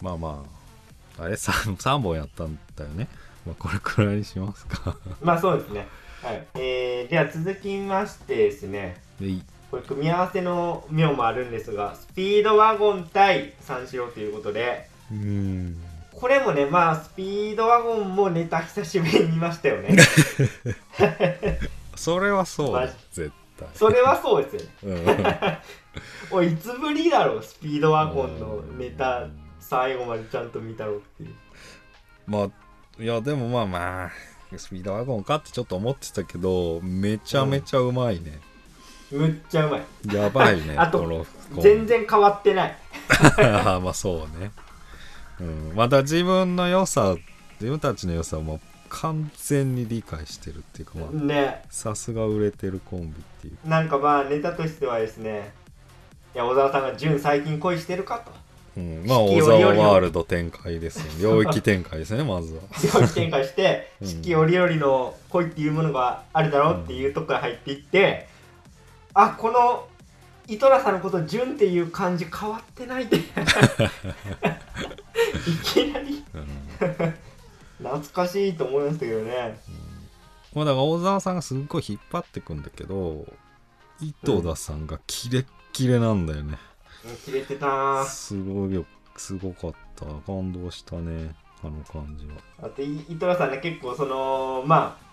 [0.00, 0.44] まあま
[1.18, 1.22] あ。
[1.24, 3.08] あれ 3, 三本やったんだよね、
[3.46, 4.96] まあ、これくらいにしますか。
[5.22, 5.86] まあそうですね。
[6.22, 6.46] はい。
[6.54, 9.00] えー、では続きましてですね。
[9.70, 15.76] これ組み合わせの妙もあるんですがスピードワゴン対三四郎ということでうん。
[16.12, 19.96] これもねまあスピードワゴンもネタ久しぶりに見ましたよね。
[21.96, 23.68] それはそう絶対。
[23.74, 25.62] それはそうですよね。
[26.32, 26.38] うん。
[26.38, 29.28] おいいつぶりだろうスピードワゴンのネタ
[29.60, 31.34] 最後までちゃんと見たろうっていう。
[32.26, 34.10] まあいやでもまあまあ
[34.56, 38.40] スピードワゴンかってちょっと思ってたけどめちゃめちゃうまいね、
[39.10, 40.14] むっちゃうまい。
[40.14, 41.26] やばいねあと
[41.60, 42.76] 全然変わってない。
[43.82, 44.50] まあそうね、
[45.40, 47.16] うん、また自分の良さ
[47.60, 51.64] 自分たちの良さも完全に理解してるっていうかまあね。
[51.70, 53.08] さすが売れてるコンビ。
[53.08, 53.12] っ
[53.48, 53.68] ていう。
[53.68, 55.52] なんかまあネタとしてはですね
[56.34, 58.32] いや小沢さんが「潤最近恋してるか?」と。
[58.76, 61.22] うん、まあ小沢ワールド展開ですね。
[61.22, 62.62] 領域展開ですねまずは。
[63.00, 64.08] 領域展開して うん。
[64.08, 68.28] 四季折々の恋っていうものがあるだろうっていうとこから入っていって
[69.14, 69.88] あこの
[70.46, 73.16] 井戸田さんのことを潤っていう感じ変わってないって。
[73.18, 73.20] い
[75.64, 76.22] きなり。
[76.34, 77.14] うん。
[77.78, 79.58] 懐かしいと思いましたけどね
[80.56, 83.26] まあだから小沢さんがすっごい引っ張ってくんだけど
[84.00, 86.56] 井戸田さんがキレッキレなんだよね、
[87.24, 90.06] 切れてたなすごいよすごかった。
[90.26, 92.32] 感動したねあの感じは。
[92.62, 95.06] あとい井戸田さんね結構そのまあ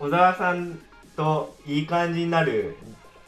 [0.00, 0.80] 小沢さん
[1.16, 2.76] といい感じになる、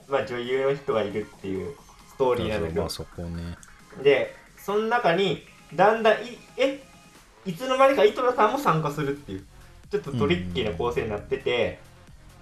[0.09, 1.75] まあ、女優の人がいるっていう
[2.09, 2.81] ストーリーなんだけど。
[2.83, 3.57] まあそこね。
[4.03, 6.83] でその中にだんだんいえ？
[7.47, 9.47] いつの間にか井戸田さんも参加するっていう
[9.91, 11.79] ちょっとトリッキーな構成になってて、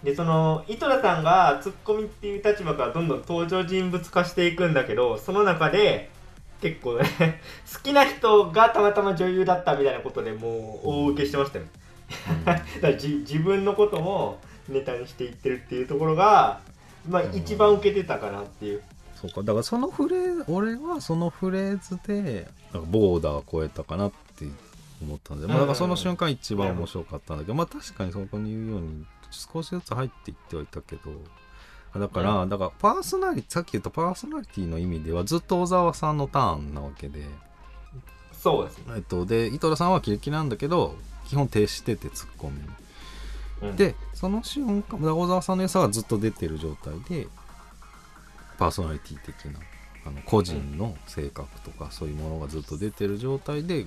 [0.02, 6.10] でその井戸田さんがツッコミっていう立場からどんどん登場人物化していくんだけどその中で
[6.60, 7.04] 結構ね
[7.72, 11.64] 好きな人がたまたま女優だったみたいなことでもう大受けしてましたよ。
[12.46, 16.60] だからじ自分のこともネタにしていってるっていうところが、
[17.08, 17.34] まあ、うん。
[17.34, 18.82] 一番受けてたかなっていう。
[19.16, 19.42] そうか。
[19.42, 22.48] だからそのフレーズ俺はそのフレーズで
[22.90, 24.46] ボーダー超えたかなって
[25.02, 31.12] 思ったんで、まあ、だからその瞬間一番面白かったんだけど、まあ確かにそこに言うように少しずつ入っていってはいたけど
[31.98, 37.24] だから、だからパーソナリティさっき言ったパーソナリティの意味ではずっと小沢さんのターンなわけで、
[38.32, 40.94] そうですね、えっと、で井戸田さんはキレキレなんだけど
[41.26, 42.56] 基本停止しててツッコミ。
[42.56, 42.68] に。
[43.70, 43.76] うん。
[43.76, 47.26] でその瞬間小沢さんの良さはずっと出てる状態で
[48.58, 49.60] パーソナリティ的な
[50.06, 53.86] あの個人の性格とかそういうものがずっと出てる状態で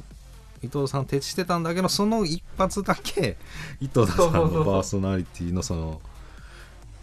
[0.63, 3.37] 伊藤さん徹してたんだけどその一発だけ
[3.81, 6.01] 井戸田さんのパーソナリティのその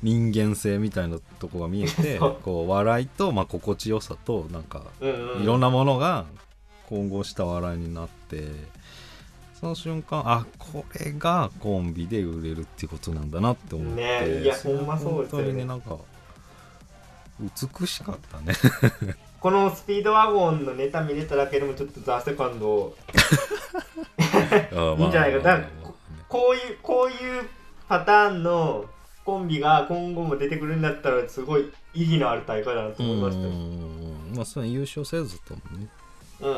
[0.03, 4.83] 人間性みたいなとこが見えて こう笑いと、まあ、心地よさとなんか
[5.43, 6.25] いろんなものが
[6.89, 8.49] 混合した笑いになって
[9.59, 15.45] その瞬間あこれがコンビで売れるってことなんだなって思って、ねいやほんまそうですよね。
[15.45, 15.97] 本当にねなんか
[17.41, 18.55] 美しかったね
[19.41, 22.97] このスピードワゴンのネタ見れただけでもちょっとザ・セカンド
[24.99, 25.39] いいんじゃないか。
[25.39, 25.61] だ
[26.29, 27.49] こういうこういう
[27.89, 28.85] パターンの
[29.25, 33.43] コンビが今後も出てくるんだったらすごい意義のある大会だなと思いました。
[33.43, 34.33] ようん。
[34.35, 35.89] まあそれ優勝せずともね。
[36.41, 36.55] うん。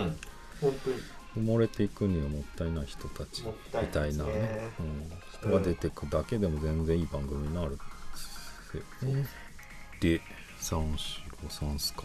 [0.61, 0.97] 本当に。
[1.37, 3.53] 埋もれていくにはもったいない人たちみ
[3.88, 4.33] たいなね。
[4.33, 7.81] ね、うん、人が出てくだけでも全然いい番組になるんで
[9.01, 9.27] すよね。
[10.01, 10.21] で
[10.59, 12.03] 三四郎さんっすか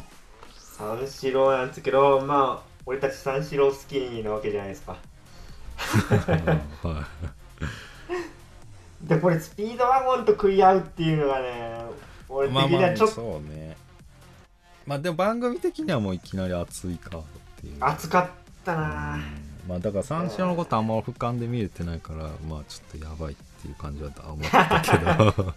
[0.78, 4.98] 三四郎なんですけどまあ俺たち三四郎好きなわけじゃないですか。
[6.84, 7.08] は
[9.02, 11.86] でこれスピードワゴンと食い合うっていうのがね
[12.28, 13.78] 俺い、的まあまあにはちょっとそうね。
[14.86, 17.24] まあでも番組的にはもういきなり熱いカードっ
[17.62, 17.78] ていう。
[17.80, 18.30] 熱かっ
[18.66, 19.16] たな。
[19.16, 19.24] うん。
[19.70, 25.54] まあだから三四郎のことあんま俯瞰で見れてないからまあちょっとやばいっていう感じは思ったけど。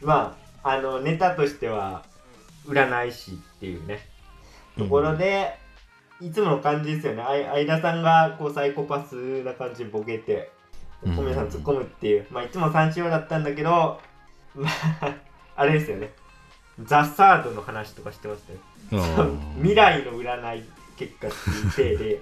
[0.00, 2.04] まああのネタとしては
[2.66, 4.00] 占い師っていうね
[4.78, 5.58] ところで、
[6.20, 7.22] いつもの感じですよね。
[7.22, 10.50] 相田さんがこうサイコパスな感じでボケて
[11.04, 11.16] うん。
[11.16, 14.00] 小宮さん突っ込むっていう、まあいつも三四郎だったんだけど
[14.54, 14.68] ま
[15.00, 15.14] あ
[15.56, 16.12] あれですよね。
[16.84, 18.58] ザ・サードの話とかしてましたよ。
[18.92, 19.54] うん。
[19.56, 20.64] 未来の占い
[20.96, 21.30] 結果っ
[21.74, 22.20] ていう体で。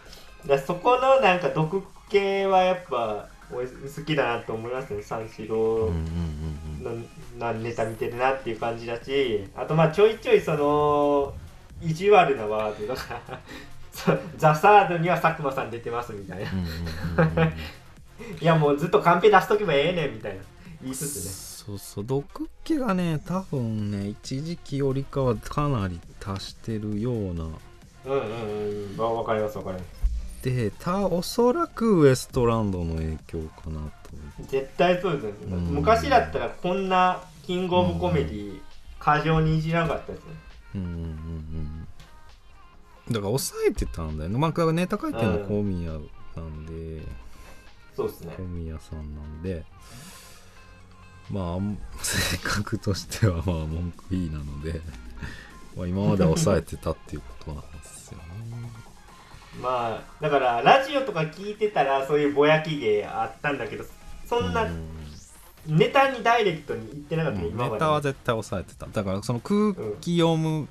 [0.46, 5.02] だそこのなんか毒系はやっぱ俺好きだなと思いますね。
[5.02, 5.94] 三四郎うんうん
[6.84, 7.00] うんうん。
[7.00, 7.06] の
[7.40, 11.34] なネタ見てるなっていう感じだしあとまあちょいちょいその
[11.82, 13.20] 意地悪なワードだか
[14.36, 17.44] ザ・サードには佐久間さん出てますみたいな。
[18.40, 20.42] いやもうずっとカンペ出しとけばええねんみたいな
[20.82, 21.32] 言いつつね。
[21.32, 27.44] そうそう毒気がね多分ね一時期よりかはかなり達してるような
[28.04, 28.96] うんうんうん。
[28.96, 30.00] わわかりますわかります。
[30.42, 34.10] でたおそらくウエストランドの影響かなと。
[34.48, 35.58] 絶対そうですよ、うん。
[35.74, 38.60] 昔だったらこんなキングオブコメディ
[39.00, 40.30] 過剰にいじらなかったですね。
[40.76, 40.98] うんうんうん。
[40.98, 41.86] うん
[43.08, 44.38] だから抑えてたんだよね。
[44.38, 47.02] まあネタ書いてるの小宮なんで、
[47.96, 49.64] そうですね小宮さんなんで
[51.28, 54.80] まあ性格としてはまあ文句いいなので、
[55.76, 58.24] まあ、今までは抑えてたっていうことなんですよね
[59.60, 63.84] まあだからラジオとか聞いてたらそういうぼやき芸あったんだけど
[64.24, 64.99] そんなうん
[65.70, 67.70] ネタにダイレクトに言ってなかった、うん今まで。
[67.72, 68.86] ネタは絶対抑えてた。
[68.86, 70.68] だからその空気読む、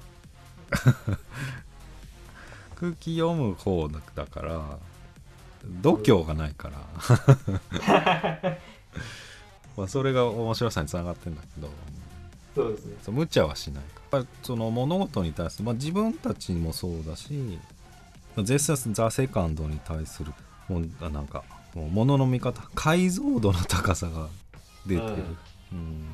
[2.75, 4.77] 空気読む方だから
[5.81, 6.79] 度胸がないから。
[9.77, 11.69] まあそれが面白さにつながってんだけど。
[12.55, 12.97] そうですね。
[13.03, 17.59] そう無茶はしないやっぱりその物事に対する、まあ、自分たちもそうだし
[18.37, 20.33] 絶賛ザ・セカンドに対する
[20.67, 21.43] もうあなんか
[21.75, 24.27] もう物の見方解像度の高さが
[24.85, 25.23] 出てる、
[25.73, 26.05] うん。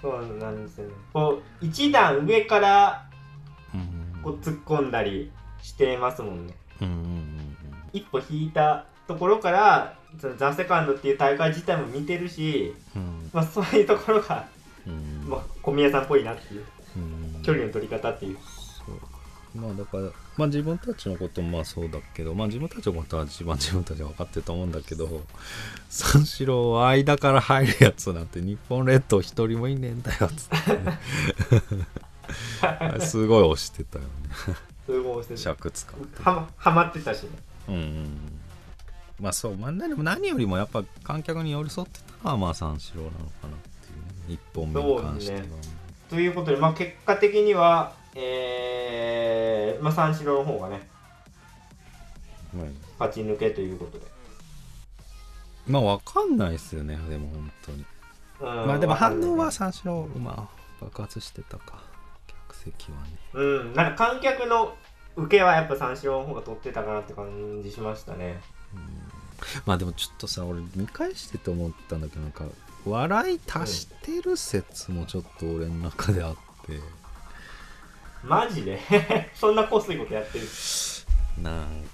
[0.00, 0.94] そうなんですよね。
[1.12, 3.08] こう一段上から
[3.74, 4.22] うん。
[4.22, 5.30] こう突っ込んだり
[5.62, 6.54] してますもんね。
[6.80, 7.56] うんうん
[7.92, 13.30] 一歩引いたところからそのザ・セカンドっていう大会自体も見てるし、うん。
[13.32, 14.46] まあ、そういうところが、
[14.86, 15.28] うん。
[15.28, 16.64] まあ、小宮さんっぽいなっていう
[16.96, 17.42] うん。
[17.42, 18.38] 距離の取り方っていう。
[18.86, 25.22] そうまあだから、まあ、自分たちのこともまあそうだけど、まあ、自分たちのことは一番自分たちは分かってると思うんだけど
[25.88, 30.72] 三四郎間から入るやつなんて日本列島一人もいねえんだよっつって。
[30.72, 31.00] ね
[33.00, 34.10] すごい押してたよね。
[34.86, 36.22] すごいしてる尺使って。
[36.22, 37.30] はまはまってたしね。
[37.68, 38.18] うんうん。
[39.20, 43.50] まあそうまあ何よりもやっぱ観客に寄り添ってたのはまあ三四郎なのかなっ
[43.82, 43.92] てい
[44.28, 44.34] うね。
[44.34, 45.48] 一本目に関しては、そう
[46.10, 50.88] ということで、まあ、結果的にはえー、まあ三四郎の方がね
[52.54, 52.76] うん。
[52.98, 54.06] 勝ち抜けということで、
[55.66, 57.84] まあわかんないですよねでも本当に。
[58.40, 61.82] うんまあでも反応はわ三四郎まあ爆発してたか。
[62.26, 63.18] 客席はね。
[63.34, 64.74] うんなんか観客の
[65.16, 68.40] 受けはやっぱ三四郎の方が取ってたかなって感じしましたね。
[69.66, 72.44] まあでもちょっとさ俺見返してて思ったんだけどなんか
[72.86, 76.34] 笑い足してる説もちょっと俺の中であっ
[76.66, 76.80] て、
[78.26, 78.80] マジで？
[79.34, 80.44] そんなこすいことやってる？
[81.42, 81.84] なん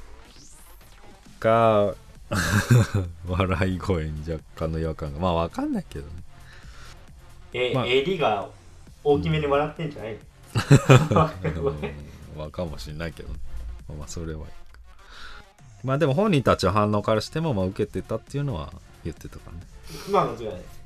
[1.38, 1.94] か
[3.28, 5.18] 笑い声に若干の違和感が。
[5.18, 6.12] まあわかんないけどね。
[7.52, 7.86] え、まあ。
[7.86, 8.48] 襟が
[9.04, 10.20] 大きめに笑ってんじゃないの、
[12.36, 13.38] うんわかもしんないけどね。
[13.88, 14.52] まあまあそれはいいか。
[15.84, 18.72] まあでも本人たちの反応からしてもまあ受けてたっていうのは
[19.04, 19.66] 言ってたからね。
[20.10, 20.81] まあ間違いないです、うん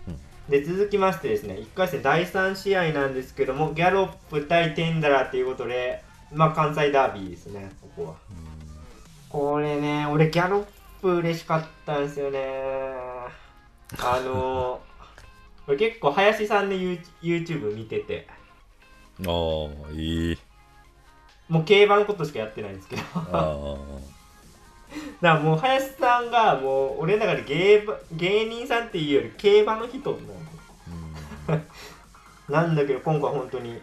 [0.48, 8.14] で続きましてですね1回戦第3試合なんですけどもギャロップ対テンダラーということでまあ関西ダービーですねここは。
[9.28, 10.64] これね俺ギャロッ
[11.02, 12.38] プ嬉しかったんですよね。
[13.98, 14.80] あの
[15.66, 18.26] 俺結構林さんの You- YouTube 見てて。
[19.26, 20.38] ああいい。
[21.48, 23.02] もう競馬のことしかやってないんですけど。
[23.14, 23.76] ああ
[25.20, 30.16] だからもう林さんがもう俺の中で芸馬芸人さんっていうより競馬の人な
[31.56, 31.66] んで
[32.46, 33.80] すなんだけど今回本当に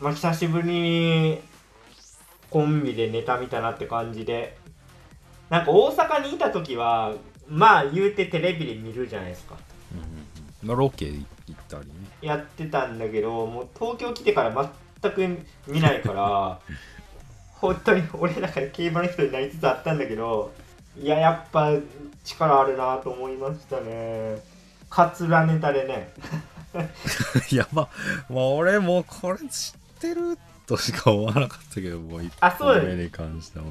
[0.00, 1.40] まあ久しぶりに
[2.50, 4.56] コンビでネタ見たなって感じで。
[5.50, 7.14] なんか大阪にいた時は
[7.48, 9.56] まあ言うてテレビで見るじゃないですか。
[10.62, 11.92] まあロケ行ったりね。
[12.20, 14.70] やってたんだけどもう東京来てから
[15.02, 16.60] 全く見ないから
[17.60, 20.52] 本当に俺の中で競馬の人になりつつあったんだけど
[20.96, 21.72] いややっぱ
[22.24, 24.42] 力あるなと思いましたね。
[24.90, 26.12] カツラネタでね。
[27.50, 27.88] いやまあ
[28.28, 32.88] まあ俺もうこれ知ってるとしか思わなかったけどもう一あそうだね。
[32.88, 33.70] 本目に関してはも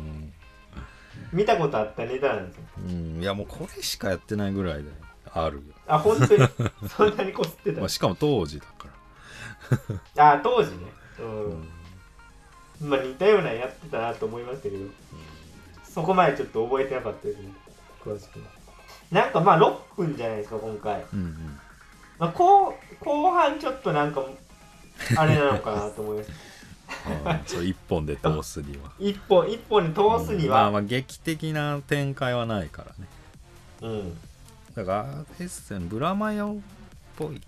[1.32, 2.64] 見たことあったネタなんですよ。
[2.86, 4.90] う、うん、いやもうこれしかやってないぐらいで
[5.34, 6.48] あるよ、あ本当に？
[6.90, 8.88] そんなにこすってたまあ、しかも当時だか
[10.16, 10.34] ら。
[10.34, 10.78] あ当時ね。
[11.20, 11.70] う、うんん
[12.82, 14.86] まあ似たようなのやってたなと思いましたけど、
[15.84, 17.50] そこまでちょっと覚えてなかったですね。
[18.04, 18.40] 詳しく
[19.12, 21.06] なんかまあ6分じゃないですか今回。
[21.14, 21.60] うんうん。
[22.20, 24.24] まあ、後後半ちょっとなんか
[25.16, 26.32] あれなのかなと思います。
[27.46, 28.92] そう一本で通すには。
[29.00, 30.64] 一本一本に通すには。
[30.64, 33.08] まあまあ劇的な展開はないからね。
[33.82, 34.18] うん。
[34.74, 36.58] だからあれですよねブラマヨっ
[37.16, 37.42] ぽい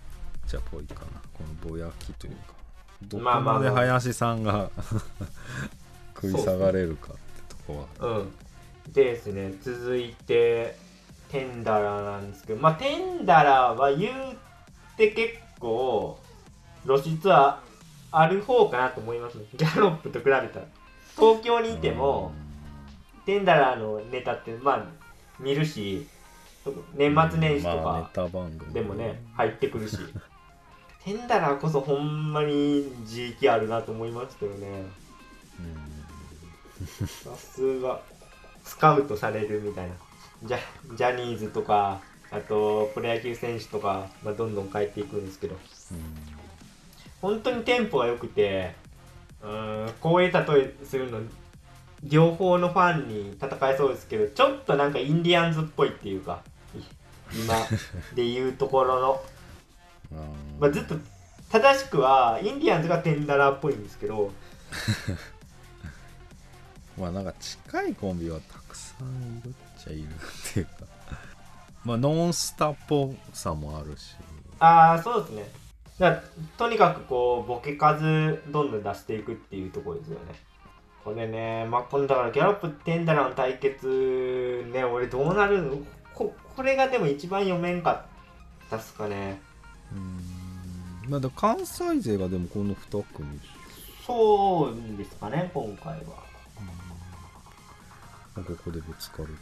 [0.46, 1.20] じゃっぽいかな。
[1.34, 2.54] このぼやきというか
[3.02, 4.70] どこまで林さんが
[6.14, 8.08] 食い下がれるかってとこは。
[8.18, 8.32] うん
[8.92, 9.54] でですね。
[9.62, 10.76] 続いて
[11.28, 14.36] テンダラーなんですけどまあテンダラーは言う
[14.96, 16.18] て結構
[16.84, 17.62] 露出は
[18.10, 19.36] ある方かなと思います。
[19.36, 20.48] ね ギャロップと比べたら。
[21.16, 22.32] 東京にいても
[23.26, 24.84] テンダラーのネタってまあ
[25.38, 26.06] 見るし
[26.94, 28.10] 年末年始とか、
[28.72, 29.96] でもね入ってくるし
[31.04, 34.84] テンダラーこそほんまに自力あるなと思いましたよね。
[37.06, 38.00] さすが。
[38.64, 39.94] スカウトされるみたいな。
[40.44, 40.58] ジャ
[40.96, 45.56] ジャニーズとかあとプロ野球選手とか、まあ、どんどん変えていくんですけど。
[47.20, 48.74] 本当にテンポが良くて
[49.42, 51.20] うーんこういう例えするの
[52.02, 56.42] 両方のファンに戦えそうですけどちょっとなんかインディアンズっぽいっていうか
[56.74, 56.78] い
[57.34, 57.54] 今
[58.14, 59.39] でいうところのうん
[60.58, 60.96] まあ、ずっと
[61.50, 64.30] 正しくはインディアンズがテンダラーっぽいんですけど。
[66.98, 69.52] まあなんか近いコンビはたくさんいるっ
[69.82, 70.72] ちゃいるっていうか。
[71.84, 74.16] まあノンスタっぽさもあるし。
[74.58, 75.50] ああそうですね。
[75.98, 76.22] だ
[76.56, 80.34] とにかくこうボケ数どんどん出していくっていうところですよね。
[81.04, 85.78] これねまあ今度だからギャロップテンダラの対決ね俺どうなるの？
[86.14, 89.40] ここれがでも一番読めんかったっすかね
[89.92, 91.10] うん。
[91.10, 93.40] まあだ関西勢がでもこの2組。
[94.06, 96.30] そうですかね今回は。
[98.34, 99.34] ここでぶつかるっていう。
[99.34, 99.40] ね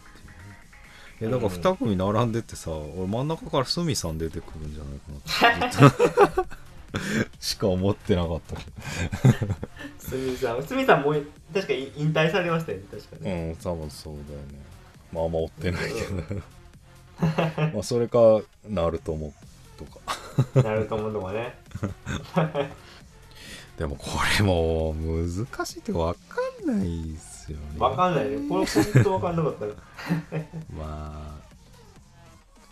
[1.20, 6.58] いやだから2組並んでてさ、俺真ん中から鷲見さん出てくるんじゃないかなって。
[7.38, 8.62] しか思ってなかったけ
[9.98, 10.62] すみさん。
[10.62, 14.58] すみさんもう確かに引退されましたよね確かどね、うん多分そうだよね。
[15.12, 16.42] まああんま追ってないけど。
[17.74, 18.18] まあそれか
[18.68, 19.34] ナルトも
[19.78, 20.62] とか。
[20.62, 21.54] なると思うのがね。
[23.78, 24.08] でもこ
[24.38, 27.64] れも難しいってか分かんないっすよね。
[27.78, 29.72] わかんないねこれ本当わかんなかったな
[30.76, 31.48] まあ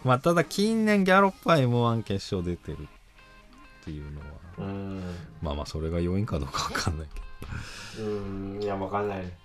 [0.04, 4.26] まあただ近年ギャロップは m 1決勝出てるっていうのは。
[4.58, 5.02] うん。
[5.40, 7.20] まあまあそれが要因かどうか分かんないけ
[8.00, 8.04] ど。
[8.04, 9.18] うんいやわかんない。
[9.18, 9.36] ね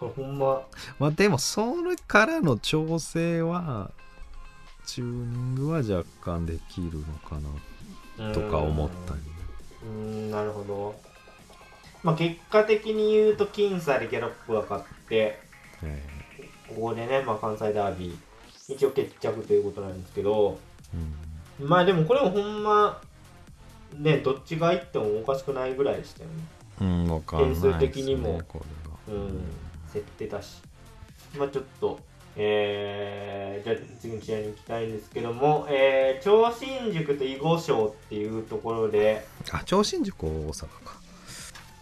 [0.00, 0.62] これほんま。
[0.98, 3.90] まあでもそれからの調整は
[4.86, 7.38] チューニングは若干できるのか
[8.18, 9.20] なとか思ったり。
[9.82, 10.94] うーんなるほど。
[12.02, 15.38] まあ結果的に言うと僅差でギャロップが勝って
[15.82, 16.02] え
[16.68, 20.58] ここでね、まあ、関西ダービー一応決着ということなんですけど
[21.60, 23.00] えまあでもこれもほんま
[23.98, 26.34] ねどっちがいってもおかしくないぐらいでしたよね。
[26.80, 28.40] うん、うん、分かんないです、ね、点数的にも。
[29.08, 29.44] うん
[29.92, 30.62] 競ってたし。
[31.36, 32.00] まあちょっと
[32.36, 39.26] えー、じゃあ次の試合に行きたいんですけども、えー、超新塾と囲碁賞っていうところで。
[39.50, 40.96] あ超新塾大阪か。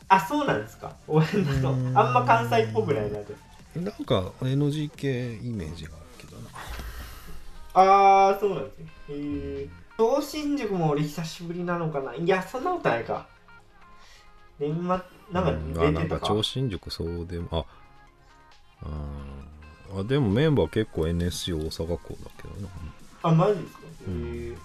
[0.09, 0.97] あそうなんですか。
[1.07, 1.27] 俺
[1.63, 1.97] のうん。
[1.97, 3.33] あんま関西っぽくないなと。
[3.77, 6.49] なんか NG 系イメージがあるけどな。
[7.75, 8.87] ああそうなんですね。
[9.11, 12.15] へえ超新塾も俺久しぶりなのかな。
[12.15, 13.29] いやそんなことないか。
[14.59, 16.01] 年末なんかうんあなんか。
[16.01, 19.50] 出てたか超新塾そうでもあうん
[19.99, 22.69] あでもメンバー結構 NSC 大阪校だけどな。
[23.23, 23.81] あマジですか？
[24.09, 24.53] へうん。
[24.53, 24.57] え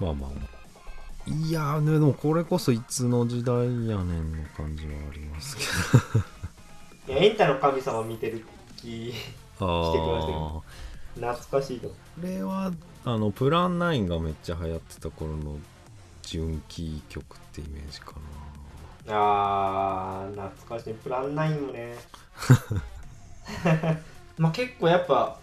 [0.00, 1.30] まあまあまあ。
[1.30, 5.62] いやーねでもこれこそいつの時代やねんの感じはありますけ
[7.12, 8.44] いやエンタの神様見てる
[8.76, 9.14] 気
[9.60, 10.64] どしてきましたあよ
[11.14, 12.72] 懐かしいとこれは
[13.04, 15.58] あのプラン9がめっちゃ流行ってた頃の
[16.22, 18.14] 純キー曲ってイメージか
[19.08, 20.94] あー懐かしい。
[20.94, 21.96] プラン9もね
[24.38, 25.38] まあ結構やっぱ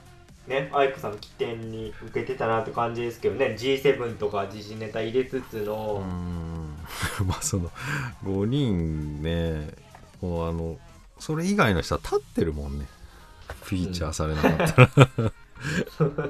[0.48, 3.56] ねアイクさんの起点に受けてたなって感じですけどね。
[3.60, 6.78] G7 とか時事ネタ入れつつの、ん。
[7.26, 7.72] まあその
[8.24, 9.74] 5人ね
[10.22, 10.78] こうあの
[11.20, 12.88] それ以外の人は立ってるもんね。
[13.64, 14.82] フィーチャーされなかった
[15.24, 15.32] ら、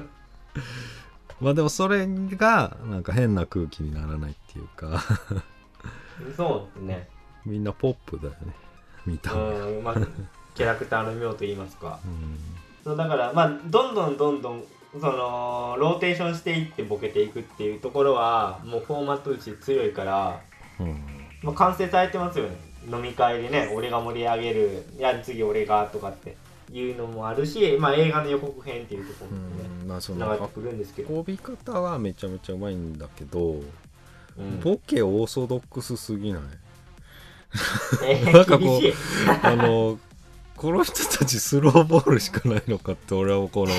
[1.40, 5.02] まあでもそれがなんか変な空気にならないっていうか。
[6.36, 7.08] そうですね。
[7.46, 8.54] みんなポップだよね。
[9.06, 9.38] 見た目。
[9.38, 9.94] がうんまあ
[10.60, 12.00] キャラクターの妙と言いますか。
[12.04, 12.38] うん。
[12.84, 20.42] そうだからまあどんどんどんどんそのローテーションしていってボケていくっていうところはもうフォーマットとして強いから、
[20.78, 21.02] うん。
[21.42, 22.56] まあ、完成されてますよね。
[22.92, 26.36] 飲み会でね俺が盛り上げるいや次俺がとかって
[26.70, 29.88] いうのもあるし、まあ、映画の予告編っていうところもねうん。
[29.88, 33.62] まあそのってくるんですけど、運び方はめちゃめちゃうまいんだけど、
[34.36, 34.60] うん。
[34.60, 36.42] ボケオーソドックスすぎない？
[38.04, 38.94] え なんかこうー厳しい
[39.42, 39.98] あの
[40.60, 43.72] この人たちスローボールしかないのかって俺はこの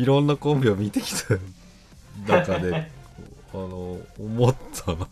[0.00, 0.04] い。
[0.04, 1.34] ろんなコンビを見てきた
[2.28, 2.88] 中で
[3.52, 5.08] あの思ったな。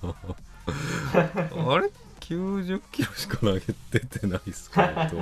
[0.64, 1.90] あれ
[2.20, 5.18] ？90キロしか投げててないっすかと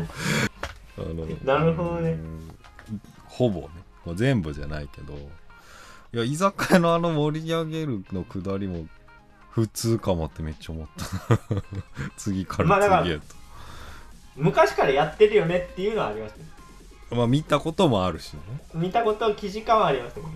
[0.98, 2.10] あのなるほどね。
[2.10, 2.50] うん
[3.24, 3.68] ほぼね、
[4.04, 5.14] まあ、全部じゃないけど。
[6.12, 8.86] いや居酒屋のあの盛り上げるのくだりも
[9.48, 10.88] 普通かもってめっちゃ思っ
[11.48, 11.54] た。
[11.54, 11.62] な
[12.18, 13.39] 次からら次へと
[14.40, 16.44] 昔からやってるよねっていうのはありますね。
[17.10, 18.40] まあ見たこともあるしね。
[18.74, 20.28] 見たこと記事感はありますけど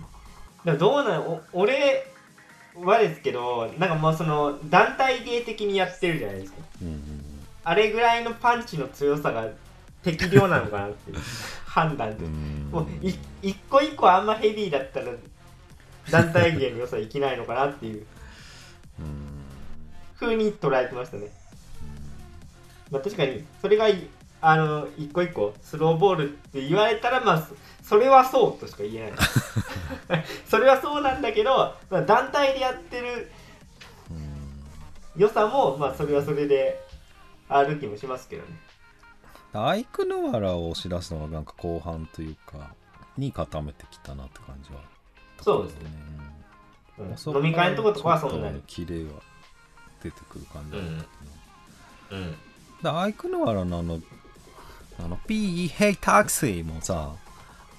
[0.65, 2.05] でもどうなんお俺
[2.75, 6.57] はですけどなんかもうその団体芸的にやってるじゃないですか。
[6.81, 7.25] うんうん
[7.67, 9.49] あれぐらいのパンチの強さが
[10.03, 11.17] 適量なのかなっていう。
[11.65, 12.23] 判断で。
[12.23, 12.69] うん。
[12.71, 15.07] もうい一個一個あんまヘビーだったら
[16.11, 18.05] 団体芸の良さ生きないのかなっていう。
[18.99, 19.35] うん。
[20.17, 21.27] 風に捉えてましたね、
[22.95, 24.07] まあ、確かにそれがい
[24.41, 29.11] あの一個一個スローボールって言われたらまあそそれはそうとしか言え
[30.09, 30.23] ない。
[30.47, 33.31] それはそうなんだけど、まあ、団体でやってる
[35.15, 36.81] 良さもまあそれはそれで
[37.49, 38.59] ある気もしますけどね。
[39.53, 42.73] アイクヌアラを押し出すのがなんか後半というか
[43.17, 44.81] に固めてきたなって感じは
[45.41, 45.89] そうですね、
[46.99, 47.35] うん。
[47.37, 48.59] 飲み会のとことかはそんなに。
[48.59, 49.11] とキレが
[50.03, 51.03] 出てくる感じだった
[52.09, 52.35] けど、うん
[52.81, 53.99] だアイクヌアラのあの
[54.99, 57.13] あの P Hey Taxi もさ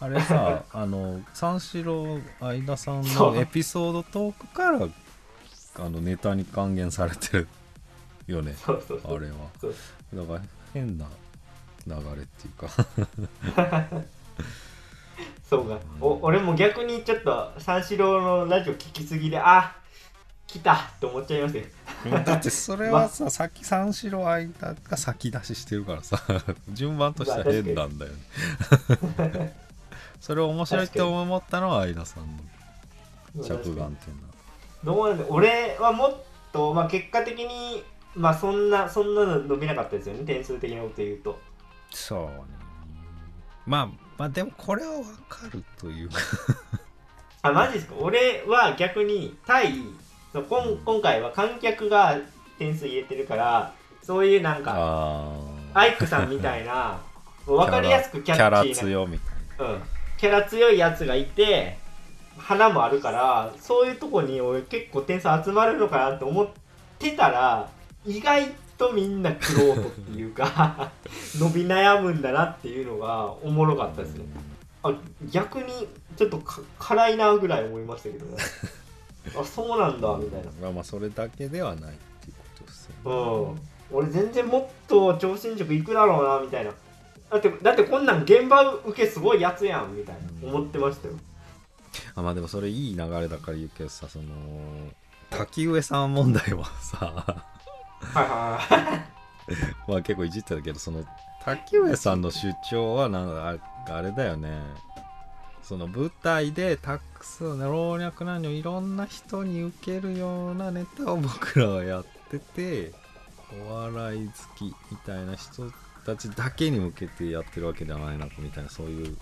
[0.00, 4.78] あれさ あの三四郎相田さんのエピソードトークから
[5.78, 7.48] あのネタに還元されてる
[8.26, 8.54] よね。
[8.66, 9.50] あれは。
[10.14, 10.42] だから
[10.72, 11.06] 変な
[11.86, 12.68] 流れっていうか。
[15.48, 15.78] そうか。
[16.00, 19.76] お俺も逆にちょっと三四郎のラジオ聞きすぎであ
[20.46, 21.64] 来たと思っちゃいますよ。
[22.24, 26.20] だってそれはさ、さっき三四郎相田が先出ししてるからさ
[26.72, 29.56] 順番としては変なんだよね。
[30.20, 32.40] それを面白いって思ったのは相田さん
[33.36, 34.28] の着眼点だ。
[34.84, 36.22] どうなんだ俺はもっ
[36.52, 37.82] と、まあ、結果的に
[38.14, 41.38] まあそんなそんなの伸びなかったですよね点数的なこと言うと。
[41.90, 42.32] そうね。
[43.66, 43.86] まあ
[44.16, 46.16] まあでもこれはわかるというか。
[47.42, 47.94] あマジですか？
[47.98, 49.74] 俺は逆に対
[50.36, 52.18] そうこん今回は観客が
[52.58, 53.72] 点数入れてるから
[54.02, 55.32] そういうなんかあ
[55.72, 57.00] アイクさんみたいな
[57.46, 59.18] 分かりやすくキャッチーなキャラ強み。
[59.18, 59.82] たいうん、
[60.18, 61.78] キャラ強いやつがいて
[62.36, 66.48] 花もあるからそういうとこに俺結構点数集まるのかなと思っ
[66.98, 67.70] てたら
[68.04, 70.90] 意外とみんなクロートっていうか
[71.40, 74.26] 伸び悩むんだなっていうのがおもろかったですね。
[74.82, 74.92] あ
[75.30, 78.36] 逆にちょっとか辛いなぐらい思いましたけどね
[79.38, 80.50] あそうなんだみたいな。
[80.62, 83.54] まあまあそれだけではないっていうことですうよね。
[83.54, 83.62] ん。
[83.92, 86.72] 俺全然もっと超新塾行くだろうなみたいな。
[87.30, 90.48] だってだってこんなん現場受けすごいやつやんみたいな。
[90.48, 91.14] 思ってましたよ。
[92.14, 94.24] あまあでもそれいい流れだから言うけどさその
[95.30, 97.42] 滝上さん問題はさは
[98.14, 99.00] いはいはい。
[99.90, 101.04] まあ結構いじってたけどその
[101.42, 104.60] 滝上さんの主張はなんあれだよね
[105.66, 112.92] その舞台でたくさん老若男女いろんな人に受けるようなネタを僕らはやってて
[113.68, 115.72] お笑い好きみたいな人
[116.04, 119.16] たちだけに向けてやってるわけではないなみたいなそういう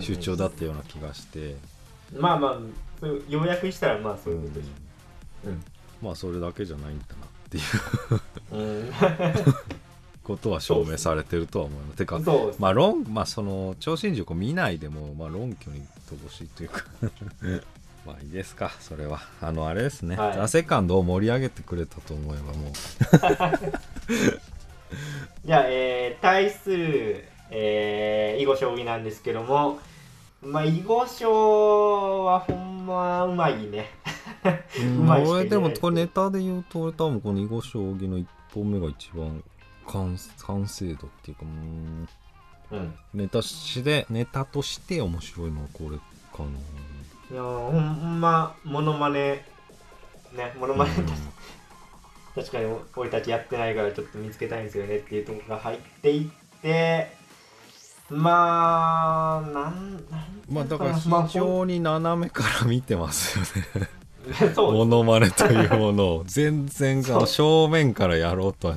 [0.00, 1.56] 主張だったような気がして、
[2.16, 2.58] まあまあ
[2.98, 4.68] そういう要約したらまあそういうことでし
[5.44, 5.62] うん。
[6.00, 8.14] まあそれだけじゃないんだなっていう。
[8.54, 8.92] ょうん
[10.22, 11.96] ことは証明されてるとは思います。
[11.96, 12.20] てか
[12.58, 16.84] まあ論まあその超新塾を見ないでもまあ論拠に乏しいというか。
[18.04, 19.20] まあいいですかそれは。
[19.40, 20.36] あのあれですね、はい。
[20.36, 22.72] ザ・セカンドを盛り上げてくれたと思えばもう。
[25.44, 29.78] じゃあ、えー対する、えー囲碁将棋なんですけども
[30.42, 33.90] まあ囲碁将はほんまうまいね。
[34.80, 39.42] うん まい俺でもこれネタで言うと俺多分この囲碁将棋の1本目が一番
[39.86, 40.16] 完
[40.46, 42.08] 完成度っていうかうん
[42.70, 42.94] うん。
[43.14, 45.98] ネタしでネタとして面白いのはこれ
[46.32, 46.44] か
[47.30, 49.44] いやーほんまモノマネ
[50.34, 51.04] ねモノマな、ネ、
[52.34, 57.16] 確かに俺たちやってないからちょっと見つけたいんですよねっていうところが入っていって
[58.08, 63.44] まあなんなんまあだから非まあ常に斜めから見てますよ
[63.82, 63.88] ね
[64.54, 68.76] そうモノマネというものを全然正面からやろうとは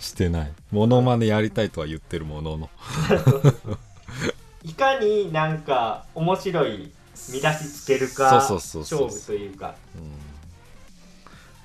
[0.00, 0.52] してない。
[0.70, 2.70] モノマネやりたいとは言ってるものの。
[4.64, 6.90] いかになんか面白い
[7.32, 9.74] 見出しつけるかそうそうそうそう勝負というか。
[9.94, 10.12] うん。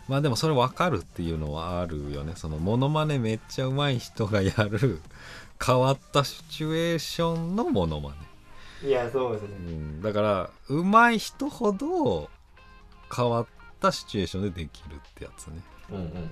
[0.08, 2.34] まあでもそれ分かるっていうのはあるよね。
[2.36, 5.02] そのモノマネめっちゃ上手い人がやる
[5.64, 8.16] 変わったシチュエーションのモノマ
[8.82, 9.50] ネ、いやそうですね。
[9.60, 12.30] うん、だから上手い人ほど
[13.14, 13.46] 変わっ
[13.80, 15.62] たシチュエーションでできるってやつね。
[15.90, 16.30] うんうんうん。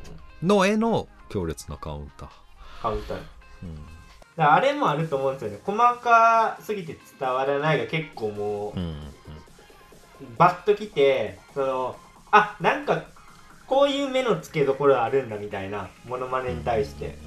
[0.47, 2.29] の絵の強烈なカウンター、
[2.81, 3.17] カウンター。
[3.17, 3.77] うん。
[4.35, 5.59] らあれもあると思うんですよね。
[5.63, 10.35] 細かすぎて伝わらないが結構もううんうん。
[10.37, 11.95] バッときてその
[12.31, 13.03] あなんか
[13.67, 17.17] こういう目の付けどころあるんだみたいなモノマネに対して。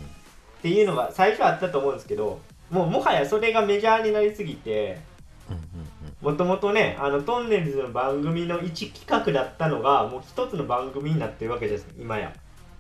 [0.63, 2.39] っていうのが最初あったと思うんですけど
[2.71, 5.01] もうもはやそれがメジャーになりすぎて
[5.51, 5.82] うんうん
[6.23, 12.33] もともとねあのトンネルズの番組の一企画だったのがもう一つの番組になってるわけです今や。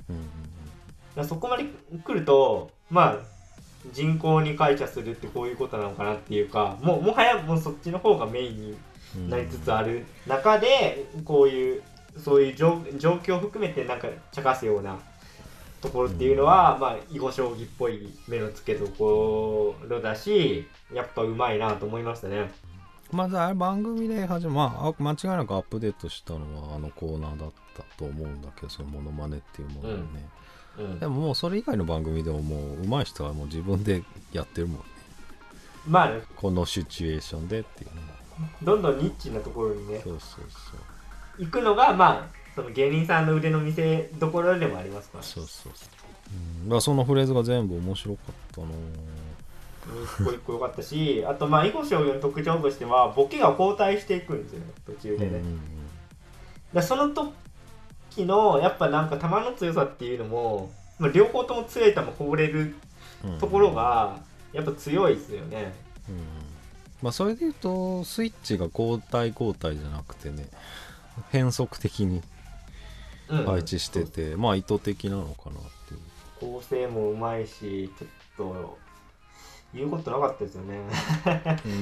[0.08, 0.22] うんうん
[1.14, 1.64] らそこまで
[2.04, 3.16] 来るとまあ
[3.92, 8.76] 人口に解釈するってこういうことなのかなっていうかもうもはやもうそっちの方がメインに
[9.16, 11.82] うんなりつつある中でこういう
[12.16, 14.98] そういう状状況を含めてなんか茶化すような
[15.80, 20.64] ところっていうのは、まあ囲碁将棋っぽい目の付けどころだし
[20.94, 22.52] やっぱうまいなと思いましたね。
[23.12, 30.02] まずあれ番組で始めまああ間違いなくアップデートしたのはあのコーナーだったと思うんだけどそのモノマネっていうものをね、
[30.78, 30.98] うん。
[30.98, 34.02] でももうそれ以外の番組でももう上手い人はもう自分で
[34.32, 34.84] やってるもんね。
[35.86, 36.22] まあね。
[36.36, 38.02] このシチュエーションでっていうの
[38.62, 40.00] どんどんニッチなところにね。
[40.02, 40.76] そうそうそ
[41.38, 41.44] う。
[41.44, 45.24] 行くのがまあその芸人さんの腕の見せどころでもありますから。
[45.24, 45.90] そうそうそう、
[46.62, 48.66] うん、だからそのフレーズが全部面白かったな
[50.18, 55.26] 一個一個良かったしあとまあ囲碁将棋の特徴としてはボケが交代していくんですよね途中で。
[55.26, 55.60] ね、うん
[56.72, 62.74] でその時のやっぱなんか球の強さっていうのも、まあ、両方とも強い球放れる
[63.24, 64.16] うんところが
[64.54, 65.74] やっぱ強いですよね。
[66.08, 66.16] うん
[67.02, 70.46] まあそれで言うとスイッチが交代交代じゃなくてね
[71.30, 72.22] 変則的に
[73.28, 73.44] うん。
[73.46, 76.00] 配置してて、まあ意図的なのかなっていう。
[76.40, 78.78] 構成もうまいしちょっと
[79.74, 80.80] 言うことなかったですよね。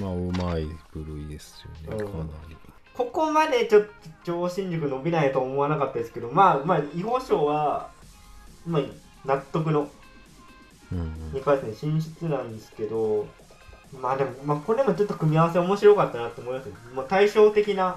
[0.01, 2.03] まあうまい部類ですよね。
[2.03, 2.12] うん。
[2.12, 2.57] かなり。
[3.01, 3.91] ここまでちょっと
[4.24, 7.91] 超新塾伸びないとは思わなかったですけどまあまあ囲碁賞は、
[8.66, 8.82] まあ、
[9.24, 9.88] 納得の
[10.93, 13.26] うん2回戦進出なんですけど
[13.99, 17.97] まあでも、まあ、これもちょっと組み合わせ面白かったなと思いますもう対照的な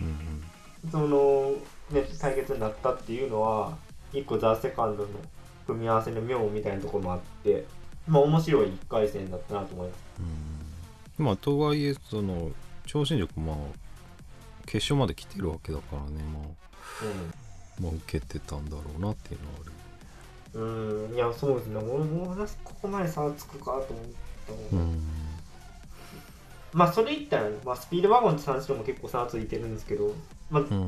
[0.00, 0.90] うんうん。
[0.90, 1.52] その、
[1.90, 3.76] ね、対決になったっていうのは
[4.12, 5.08] 一個ザ・セカンドの
[5.66, 7.64] 組み合わせの妙みたいなところもあって
[8.10, 10.00] まあ面白い1回戦だったなと思います。
[11.18, 11.24] うん。
[11.24, 12.50] まあとはいえその
[12.84, 13.56] 超新塾まあ
[14.66, 17.80] 決勝まで来てるわけだからねまあ。
[17.80, 19.72] まあ受けてたんだろうなっていうのはある。
[20.54, 21.04] うん。
[21.10, 21.76] うんいやそうですね。
[21.76, 23.86] 俺もここまで差つくかと思っ
[24.70, 25.00] たうん。
[26.72, 30.14] まあそれ言ったら、まあ、スピードワゴンと三四郎も結構差ついてるんですけど、
[30.50, 30.78] まあうん。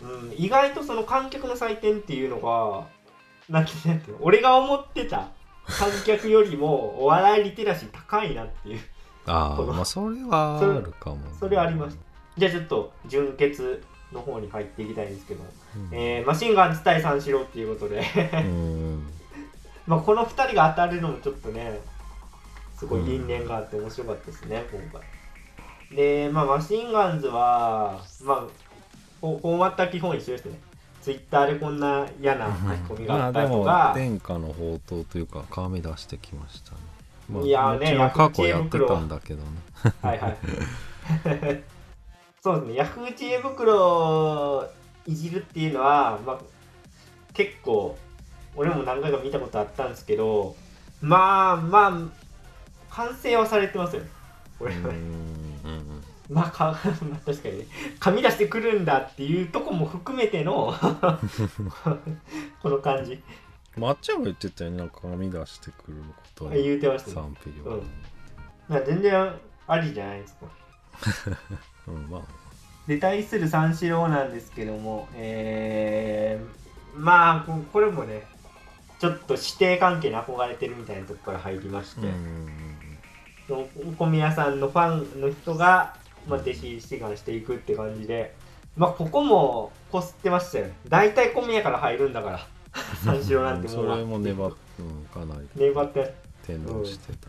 [0.00, 2.88] うん、意外とその観客の採点っていうのが
[3.48, 4.18] なんていうの。
[4.20, 5.28] 俺が思ってた
[5.68, 8.80] 観客よりもお笑いリテラシー高いなっていう。
[9.26, 11.22] ああまあそれはあるかもね。
[11.38, 12.02] それはありました
[12.38, 15.44] じゃあちょっと純潔の方に入っていきたいんですけど、
[15.76, 15.94] うん。
[15.94, 18.02] えーマシンガンズ対三四郎っていうことで。
[18.32, 19.06] うん。
[19.86, 21.78] まあこの2人が当たるのもちょっとね
[22.76, 25.02] すごい因縁があって面白かったですね、今回。
[25.96, 28.40] でまあマシンガンズはまあ
[29.20, 30.58] フォフォーマットは基本一緒ですね
[31.08, 36.76] ツイッターでこんな嫌な書き込みがあったりとか、天下の宝刀というか顔出してきましたね、
[37.30, 39.48] まあ、いやーねもち過去やってたんだけどね。
[40.02, 40.36] はいはい。
[42.44, 42.74] そうですね。
[42.74, 44.70] ヤフー知恵袋を
[45.06, 46.38] いじるっていうのは、まあ、
[47.32, 47.96] 結構
[48.54, 50.56] 俺も何回か見たことあったんですけど
[51.00, 54.08] まあまあ完成はされてますよね。
[54.60, 54.80] 俺は。
[54.80, 55.97] ねうんうん
[56.28, 57.66] まあか まあ確かにね。
[58.00, 60.74] 噛み出してくるんだっていうとこも含めての
[62.62, 63.22] この感じ。
[63.76, 64.78] まっちゃんが言ってたよね。
[64.78, 66.44] なんか髪出してくること。
[66.46, 67.14] は言うてましたね。
[67.14, 67.82] 賛否両論。
[68.68, 69.32] まあ全然
[69.66, 70.46] ありじゃないですか。
[71.88, 72.20] うんまあ。
[72.86, 78.26] で対する三四郎なんですけどもえー、まあここれもね
[78.98, 83.94] ちょっと師弟関係に憧れてるみたいなとこから入りまして、うん。
[83.96, 85.94] 小宮さんのファンの人が、
[86.28, 88.34] まあ、弟子志願していくって感じで
[88.76, 90.74] まあここもこすってましたよね。
[90.88, 92.46] 大体小宮から入るんだから
[93.04, 95.48] 三四郎なんてもうそれも粘っ、うん、かなり。
[95.56, 96.14] 粘って。
[96.46, 97.28] 天皇してた、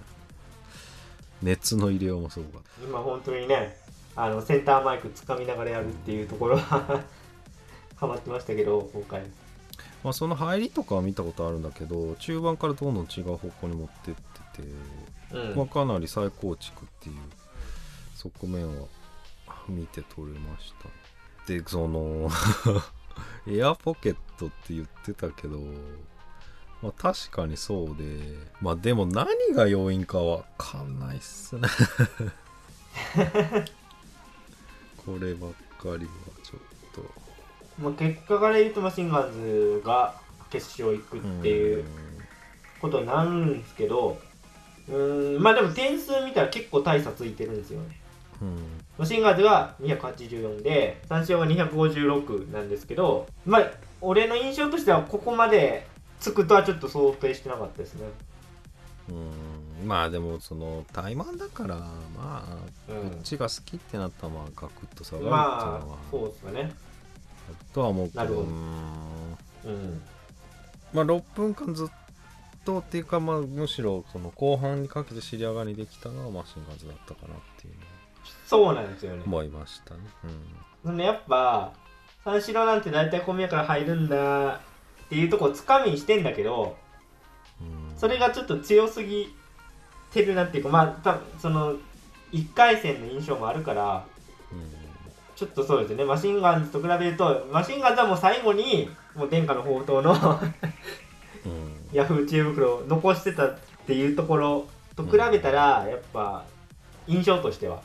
[1.42, 3.76] 熱の入れようもすごかっ今本当にね
[4.16, 7.04] あのセンターマイクつかみながらやるっていうところは
[7.98, 9.24] ハマってましたけど今回。
[9.24, 9.28] た、
[10.04, 14.14] まあ、その入りとかは見たことあるんだけど中盤からどんどん違う方向に持ってっ
[14.54, 14.68] てて、
[15.34, 17.16] うん、まあ、かなり再構築っていう
[18.20, 18.86] 側面は
[19.70, 20.90] 見て取れました。
[21.48, 22.30] でその
[23.48, 25.58] エアポケットって言ってたけど
[26.82, 31.62] まあ確かにそうでまあでも何が要因かわかんないっすね。
[34.98, 35.98] こればっかりは
[36.44, 36.60] ちょっ
[36.94, 37.04] と。
[37.82, 41.86] まあ、結果から言うとマシンガンズが決勝行くっていう
[42.82, 44.20] ことになるんですけど
[44.90, 47.98] うーんまあでも点数見たら結構大差ついてるんですよね
[48.42, 48.58] うん。
[48.98, 53.72] マシンガンズが284で三四郎が256なんですけどまあ
[54.02, 55.88] 俺の印象としてはここまで
[56.20, 58.08] つくとはちょっと想定してなかったですね。
[59.10, 59.88] うん。
[59.88, 62.58] まあでもその怠慢だからまあ、
[62.92, 63.10] うん。
[63.12, 66.72] こっちが好きってなったらまあガクッと下がるっていうのまはあそうですかね。
[67.74, 68.24] とは思うけど。
[68.24, 68.48] なるほど。
[68.48, 68.54] うん。
[68.54, 70.02] うん。
[70.94, 71.88] まあ6分間ずっ
[72.66, 77.74] とっていうかまあむしろその後半にかけて尻上がりできたのはマシンガンズだったかなっていう。
[77.76, 77.89] のは
[78.50, 79.22] そうなんですよね。
[79.28, 80.00] 思いましたね。
[80.84, 81.72] そのやっぱ
[82.26, 84.60] 三四郎なんて大体小宮から入るんだっ
[85.08, 86.76] ていうとこをつかみにしてんだけど
[87.62, 89.36] うん、うん、それがちょっと強すぎ
[90.12, 91.76] てるなっていうかまあ多分その
[92.32, 94.04] 1回戦の印象もあるから
[94.52, 94.80] うん。
[95.36, 96.04] ちょっとそうですね。
[96.04, 100.40] マシンガンズと比べるとマシンガンズはもう最後にもう伝家の宝刀の
[101.94, 106.46] ヤフー知恵袋を残してたっていうところと比べたら、やっぱ
[107.08, 107.82] 印象としては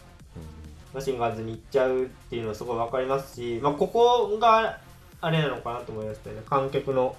[0.94, 4.78] マシンガンズに行っちゃうっていうのはすごい分かりますし、まあ、ここが
[5.20, 6.42] あれなのかなと思いましたよね。
[6.48, 7.16] 観客の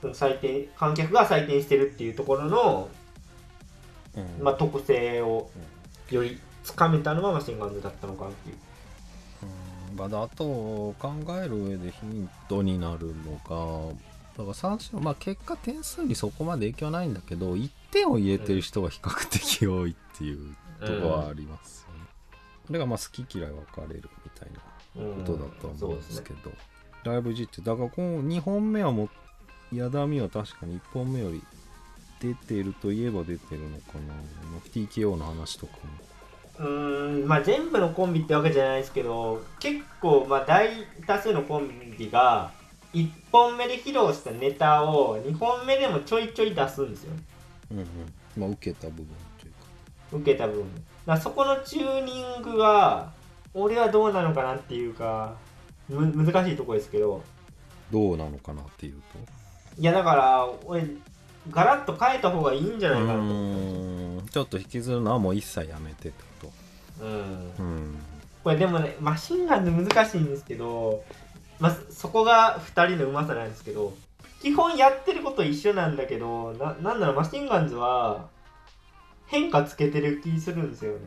[0.00, 2.88] その採点観客が採点してるっていうところの、
[4.40, 5.50] まあ、特性を
[6.10, 8.56] よりつかめたのはマシンガンズだったのかなっていう。
[9.92, 10.10] うん。
[10.10, 10.44] まあ、あと
[10.98, 11.12] 考
[11.42, 13.94] える上でヒントになるのが
[14.36, 21.85] だから三振まあ結果点数にそこまで影響はないんだけど1点を入れてる人が比較的多いっていうところはあります
[22.66, 25.24] よね、だからまあ好き嫌い分かれるみたいなうん。
[25.24, 26.52] ことだと思うんですけそう
[27.04, 29.04] ど、ライブ G ってだからこの2本目はも
[29.72, 31.42] う矢田美は確かに1本目より
[32.20, 34.14] 出てるといえば出てるのかな。
[34.72, 36.06] TKO の話とかも。
[36.58, 40.70] うーんまあ全部のコンビってわけじゃないですけど結構まあ大
[41.06, 42.50] 多数のコンビが
[42.94, 47.12] 1本目で披露したネタを2本目でもちょいちょい出すんですよ。
[47.72, 47.86] うんうん。
[48.38, 49.06] まあ受けた部分
[49.38, 49.58] というか。
[50.12, 50.64] 受けた分
[51.06, 53.10] だそこのチューニングが
[53.54, 55.34] 俺はどうなのかなっていうか
[55.88, 57.22] む難しいとこですけど。
[57.92, 59.80] どうなのかなっていうと？
[59.80, 60.84] いやだから俺
[61.50, 63.20] ガラッと変えた方がいいんじゃないかなと。
[63.20, 64.26] 思っうーん。
[64.28, 66.52] ちょっと引きずるのはもう一切やめてってこ
[66.98, 67.52] たうん。
[67.56, 67.98] とうん。
[68.42, 71.04] これでもねマシンガンで難しいんですけど、
[71.60, 73.94] まあ、そこが2人のうまさなんですけど
[74.42, 78.28] 基本やってること一緒なんだけどななんだろうマシンガンズは
[79.26, 80.98] 変化つけてる気するんですよね。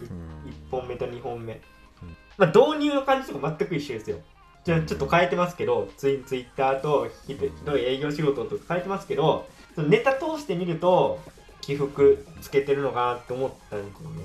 [0.00, 0.50] うん。
[0.50, 2.16] 1本目と2本目、うん。
[2.38, 4.18] まあ導入の感じとか全く一緒ですよ。
[4.64, 11.20] ちょちょっと変えてますけどツイツイッターとひどいひどい営業仕事とか変えてますけどそのネタ通してみると
[11.60, 14.24] 起伏つけてるのかなって思ったんですよね。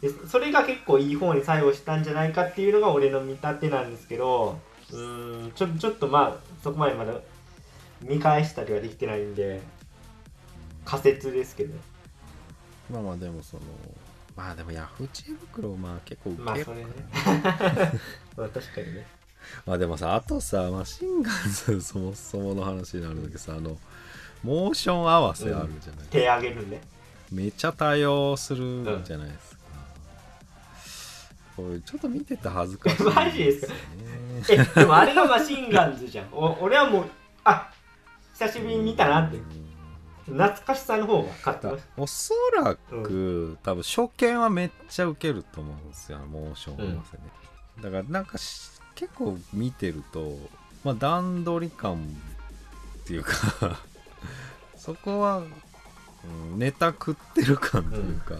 [0.00, 4.60] でそれが結構いい方に作用したんじゃないかっていうのが俺の見立てなんですけど
[4.92, 7.14] うーんちょちょっとまあそこまでまだ
[8.02, 9.60] 見返したりはできてないんで
[10.84, 11.74] 仮説ですけど
[12.90, 13.62] まあまあでもその
[14.36, 16.86] まあでもヤフー知恵袋まあ結構受けるまあそれね。
[18.36, 19.06] まあ確かにね。
[19.66, 21.34] まあでもさあとさマシンガン
[21.66, 23.76] ズそもそもの話になるんだけどさあの
[24.42, 26.80] モーション合わせあるじゃない、手上げるね。
[27.32, 29.58] めっちゃ対応するじゃないですか、
[31.56, 33.72] これちょっと見てて恥ずかしいマジですか？
[34.50, 36.28] えでもあれがマシンガンズじゃん。
[36.32, 37.04] お俺はもう
[37.44, 37.70] あ
[38.34, 39.38] 久しぶりに見たなって
[40.26, 47.22] 懐かしさの方が勝ってだますおそらく、多分初見はめっちゃウケると思うんですよモーション合わせね、
[47.82, 50.38] だからなんかし結構見てると
[50.82, 53.32] まあ段取り感っていうか
[54.76, 55.52] そこは、うん
[56.56, 58.36] ネタ食ってる感というか、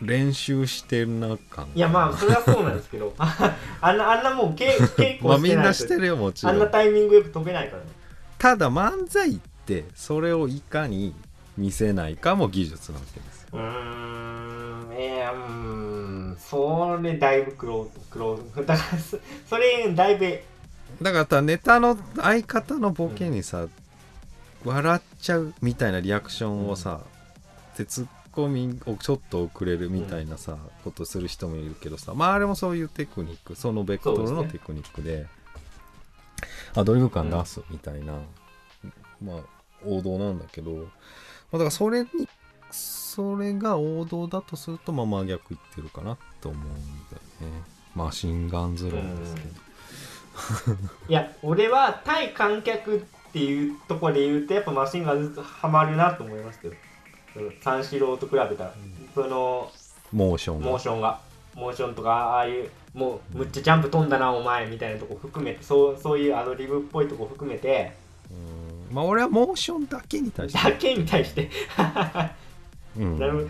[0.00, 1.68] 練習してるな感。
[1.74, 7.88] いやまあそれはそうなんですけどあ あんなあんなもう稽稽まあみん古してなしてるよもちあんなろんタイミングよく飛べないからね。
[8.38, 9.38] ただ漫才っ
[9.68, 11.14] てそれをいかに
[11.58, 13.48] 見せないかも技術なわけですよ。
[13.52, 15.50] うーんえー、うー
[16.32, 20.40] んそれだいぶクロークロー だからそそれだいぶ
[21.02, 23.66] だからさネタの相方のボケにさ、
[24.64, 27.02] 笑っちゃうみたいなリアクションをさ、
[27.76, 35.26] でツッコミをちょっと遅れるみたいなさ、ことする人もいるけどさまああれもそういうテクニックそのベクトルのテクニックで
[36.74, 38.14] アドリブ感出すみたいな、
[39.22, 40.86] まあ王道なんだけど、まあ、
[41.52, 42.08] だからそれに
[42.70, 47.62] それが王道だとするとまあ真逆いってるかなと思うんだよね。
[47.94, 49.48] マシンガンズ論ですけど。
[51.08, 53.00] いや俺は対観客っ
[53.32, 56.74] ていうところで言うとやっぱマシンガンズハマるなと思いますけど。
[57.60, 58.74] 三四郎と比べたら、
[59.14, 59.70] その
[60.12, 60.66] モーションが。
[60.66, 61.20] モーションが。
[61.54, 67.92] モーションとかああいうもうむっちゃジャンプ飛んだなお前みたいなとこ含めてそうそういうアドリブっぽいとこ含めて。
[68.30, 68.57] うん
[68.90, 71.50] まあ俺はモーションだけに対して、だけに対して。
[72.96, 73.18] うん。
[73.18, 73.48] なるほど。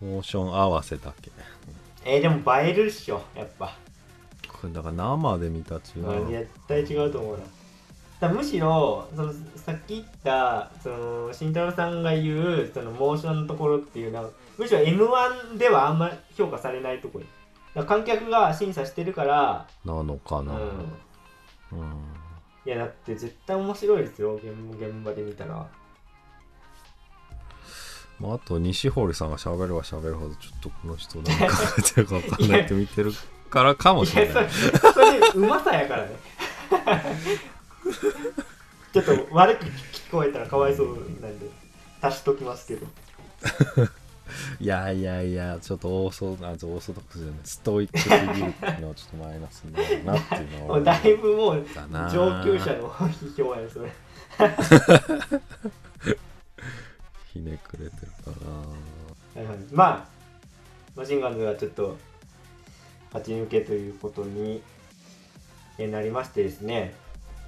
[0.00, 1.30] モーション合わせだけ。
[2.04, 3.76] えー、でも映えるっしょやっぱ、
[4.48, 7.44] これだから生で見た違まあう、絶対違うと思うな。
[8.20, 17.24] だむしろそのさっき言ったその慎太郎さんが言うそのモーションのところっていうのはむしろ m 1ではあんま評価されないところ。
[17.74, 21.80] だから観客が審査してるからなのかな、うん。
[21.80, 22.19] うん
[22.70, 24.44] いやだって絶対面白いですよ現
[24.80, 25.66] 現場で見たら。
[28.20, 31.46] まあ、あと西堀さんが喋れば喋るほどちょっとこの人何考
[31.78, 33.10] えてるか分かんないって見てる
[33.48, 34.48] からかもいしれない。
[34.48, 36.10] それうまさやからね。
[38.94, 41.50] ちょっと悪く聞こえたらかわいそうなんで
[42.00, 42.86] 足しときますけど
[44.60, 53.90] いやいやいやちょっとオーソあオーソドックスじゃないストイックすぎるっていうのはちょっとマイナスになるなっていうのは だいぶもう上級者の批評やそれ
[57.32, 58.30] ひねくれてるか
[59.34, 59.58] はいはい。
[59.72, 60.08] まあ
[60.96, 61.96] マシンガンズはちょっと
[63.12, 64.62] 勝ち抜けということに
[65.78, 66.94] えなりましてですね。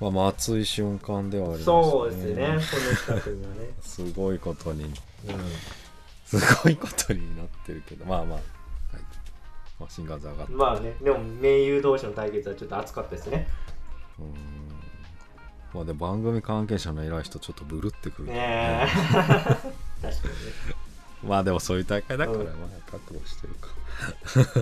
[0.00, 1.64] なまあ熱い瞬間ではありますね。
[1.64, 4.84] そうですねこの企画がね、 すごいことに。
[4.84, 4.92] うん
[6.38, 8.04] すごいことになってるけど。
[8.04, 8.42] まあまあ、はい、
[9.78, 10.52] マシンガンズ上がって。
[10.52, 10.94] まあね。
[11.02, 13.48] でも盟友同士の対決はちょっと熱かったですね。
[14.18, 14.28] うーん。
[15.74, 18.34] まあでも番組関係者の偉い人ちょっとブルってくるね。
[18.36, 18.86] え。
[19.12, 19.62] 確かにね。
[21.22, 22.46] まあでもそういう大会だからうん。
[22.46, 23.68] まあ覚悟してるか。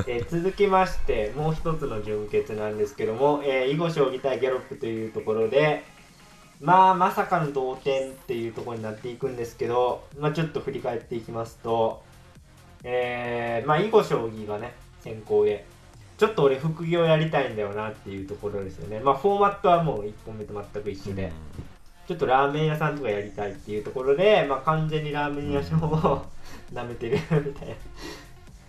[0.07, 5.85] えー続きましてもう一つの準決なんですけども、えー囲碁将棋対ギャロップというところで
[6.61, 12.03] まあまさかの同点っていうところになっていくんですけど、まあ、ちょっと振り返っていきますと、
[12.85, 15.65] えーまあ囲碁将棋がね先行で
[16.19, 19.01] ちょっと俺副業やりたいんだよなっていうところですよね。
[19.01, 21.33] まあフォーマットはもう1本目と全く一緒で、
[22.07, 26.27] ちょっとラーメン屋さんとかやりたいっていうところで、まあ、完全にラーメン屋さんを
[26.75, 27.75] 舐めてるみたいな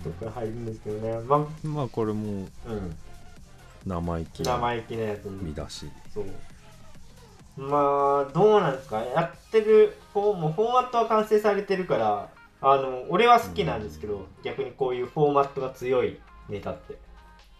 [0.01, 1.19] ところ入るんですけどね。
[1.27, 2.95] まあうんまあこれもうん。
[3.85, 5.89] 生意気生意気なやつに見出し。
[6.13, 6.25] そう
[7.61, 12.29] まあどうなんですかやってるフォーもうフォーマットは完成されてるから
[12.61, 16.97] あの俺は好きなんですけど、逆にこういうフォーマットが強いネタって。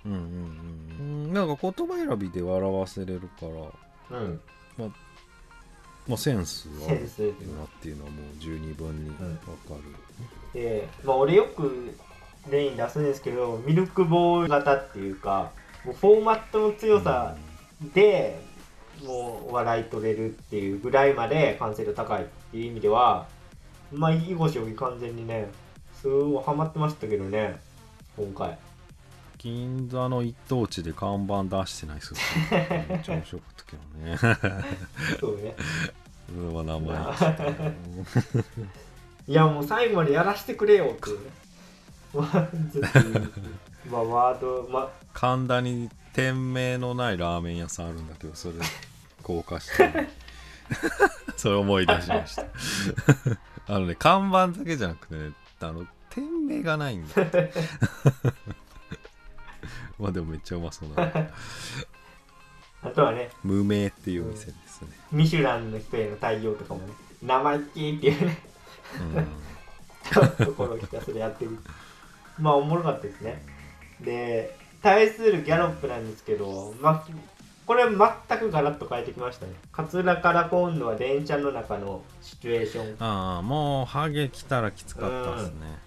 [0.06, 1.26] うんうんうん。
[1.26, 1.34] うん。
[1.34, 3.48] なんか言葉選びで笑わせれるか
[4.12, 4.42] らうん。
[6.08, 9.26] まあセンスはあるセンスなっていうのはもう十二分にわか
[10.54, 11.96] る、でまあ俺よく
[12.50, 15.52] 例に出すんですけどミルクボーイ型っていうか
[15.86, 17.36] もうフォーマットの強さ
[17.94, 18.42] で、
[19.06, 23.28] もう笑い取れるっていうぐらいまで完成度高いっていう意味では
[23.92, 25.50] まあ囲碁将棋完全にね
[26.02, 27.60] すごいハマってましたけどね
[28.18, 28.58] 今回。
[29.38, 32.18] 銀座の一等地で看板出してないっすよ。
[32.90, 34.18] めっちゃ面白かったけどね。
[35.20, 35.56] そうね。
[36.28, 38.44] それは名前聞
[39.28, 41.10] いやもう最後までやらせてくれよって
[42.14, 42.24] ま
[44.00, 44.90] あワードまあ。
[45.14, 48.56] 神田に店名のないラーメン屋さんあるんだけどそれ
[49.22, 49.94] 高架下に
[51.38, 52.46] それ思い出しました。
[53.68, 57.16] あのね看板だけじゃなくてねあの店名がないんだ。
[60.00, 61.12] まあでもめっちゃうまそうな
[62.84, 68.38] あとはね無名っていう店ですね、ミシュランの人への対応とかもね生意気っていうね。
[69.00, 70.46] うん。
[70.46, 71.58] ところをひたすらやってる
[72.40, 73.44] まあおもろかったですね。
[74.02, 77.08] で対するギャロップなんですけど、まあ、
[77.72, 77.98] これ全
[78.38, 79.54] くガラッと変えてきましたね。
[79.72, 83.02] カツラから今度は電車の中のシチュエーション。
[83.02, 85.80] ああもうハゲ来たらきつかったですね。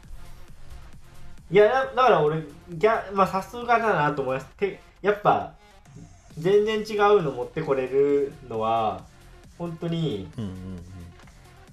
[1.50, 2.38] いやだだから俺
[2.70, 4.46] ギャまあさすがだなと思います。
[4.56, 5.52] てやっぱ
[6.38, 9.04] 全然違うの持ってこれるのは
[9.58, 10.26] 本当に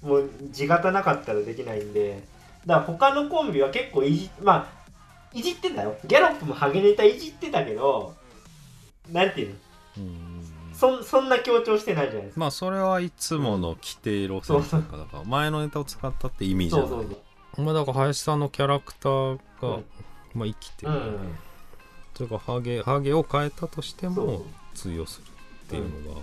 [0.02, 2.22] もう地形なかったらできないんで。
[2.66, 5.96] だから他のコンビは結構いじまあいじってたよ。
[6.06, 8.14] ギャロップもハゲネタいじってたけど
[9.10, 9.56] なんていうの？
[10.74, 12.40] そんそんな強調してないじゃないですか。
[12.40, 16.88] まあそれはいつもの規定路線とかだから前のネタを使ったって意味じゃない。
[16.88, 17.10] そうそう
[17.56, 17.66] そう。
[17.66, 19.86] まあだから林さんのキャラクターが、うん。
[20.34, 21.38] まあ生きてる、うん
[22.14, 25.26] それからハゲハゲを変えたとしても通用する
[25.66, 26.20] っていうのが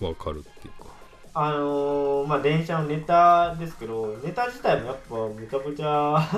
[0.00, 0.90] 分かるっていうか、
[1.34, 6.28] あのー、まあ電車のネタですけどネタ自体もやっぱめちゃくちゃ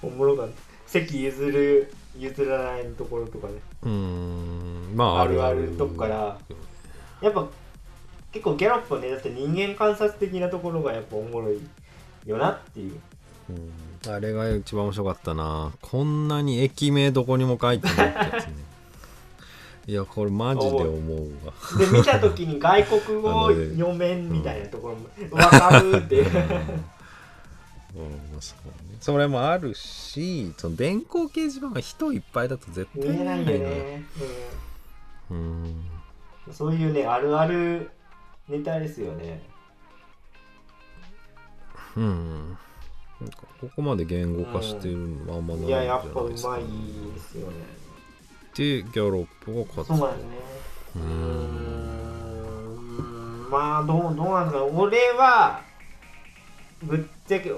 [0.02, 0.54] おもろかった。
[0.86, 3.54] 席譲る譲らないところとかね。
[3.82, 4.92] うーん。
[4.94, 6.38] まああるあるとこから
[7.20, 7.46] やっぱ
[8.32, 11.60] 結構ギャロップのネタって人間観察的なところがやっぱおもろい
[12.26, 13.00] よなっていう。
[13.50, 14.12] うん。
[14.12, 15.72] あれが一番面白かったな。
[15.80, 18.54] こんなに駅名どこにも書いてないってやつね。
[19.86, 21.52] いやこれマジで思うわ。
[21.78, 26.24] で見た時に外国語読めんみたいなところも分かるっていう。
[26.24, 26.32] うん。
[28.40, 34.04] そうねそれもあるしその電光掲示板が人いっぱいだと絶対見えないよね、
[35.30, 35.38] うん。
[36.46, 37.90] うん、そういうねあるある
[38.48, 39.42] ネタですよね。
[41.96, 42.56] うん。
[43.20, 44.96] なんかここまで言語化してる
[45.26, 47.54] のあんまないんいじゃないややっぱうですか、まいですよね。
[48.54, 49.88] でギャロップが勝つ。
[49.88, 50.32] そうなんですね
[50.96, 51.88] うん。
[53.50, 55.62] まあどうどうなんですか俺は
[56.82, 57.52] ぶっちゃけ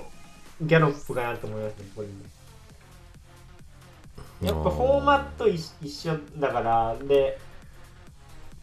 [0.63, 2.05] ギャロップかなと思いますねこ
[4.43, 7.39] やっぱフォーマット一一緒だからで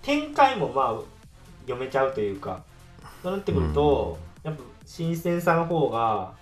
[0.01, 1.01] 展開もまあ
[1.61, 2.63] 読めちゃうというか
[3.21, 6.33] そうなってくると、やっぱ新鮮さの方が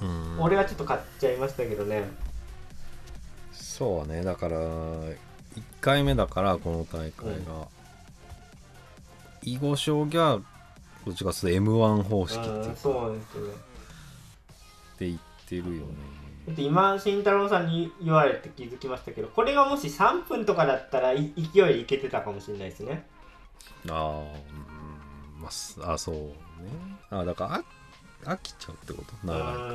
[0.00, 0.40] うん。
[0.40, 2.04] 俺はちょっと買っちゃいましたけどね。
[3.52, 5.14] そうねだから1
[5.80, 7.68] 回目だからこの大会が、
[9.42, 10.40] 囲碁将棋は
[11.04, 13.52] どっちかというと m 1方式っていうそうなんですよね
[14.94, 15.18] って言っ
[15.48, 15.94] てるよね。
[16.58, 23.06] 今慎太郎さんに言われて気づきましたけどこれがもし3分とかだったらい勢いでいけてたかもしれないですね。
[23.88, 24.20] ああう
[25.38, 26.30] んまあすあそうね。
[27.10, 27.54] あだから
[28.28, 29.26] あ飽きちゃうってこと？
[29.26, 29.72] 長いか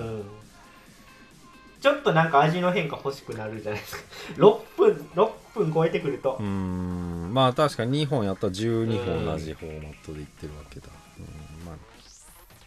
[1.82, 4.04] ちょっとなんか味の変化欲しくなるじゃないですか。
[4.38, 6.36] 6分6分超えてくると。
[6.40, 7.34] うーん。
[7.34, 10.88] まあ確かに2本やったら12本同じフォーマットでいってるわけだ。
[11.18, 11.66] うん。
[11.66, 11.76] まあ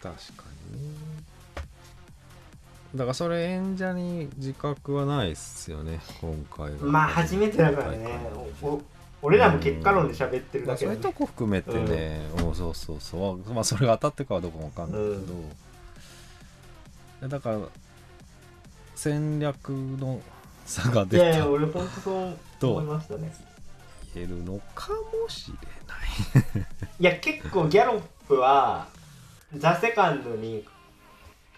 [0.01, 1.23] 確かにね
[2.95, 8.19] だからそれ演者に自覚はないっすよね今回がまあ初めてだからね。
[8.61, 8.81] おお
[9.23, 13.53] 俺らも結果論で喋ってるまあそういうとこ含めてね、うん、そうそうそう。
[13.53, 15.07] まあそれが当たってるかはどうかもわかんないけ
[17.21, 17.59] ど、うだから
[18.95, 20.21] 戦略の
[20.65, 21.23] 差がい出た。
[21.25, 22.37] やいや俺ほんとそう
[22.71, 23.33] 思いましたね。
[24.13, 26.67] 言えるのかもしれない。
[26.99, 28.87] いや結構ギャロップは
[29.55, 30.65] ザ・セカンドに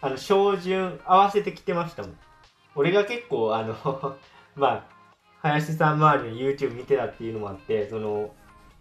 [0.06, 2.18] あの照準合わせてきてましたもん。
[2.76, 4.16] 俺が結構あの
[4.56, 4.84] まあ
[5.39, 8.30] 林さん周りの YouTube 見てたっていうのもあってその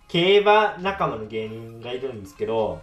[0.06, 2.82] 競馬仲間の芸人がいるんですけど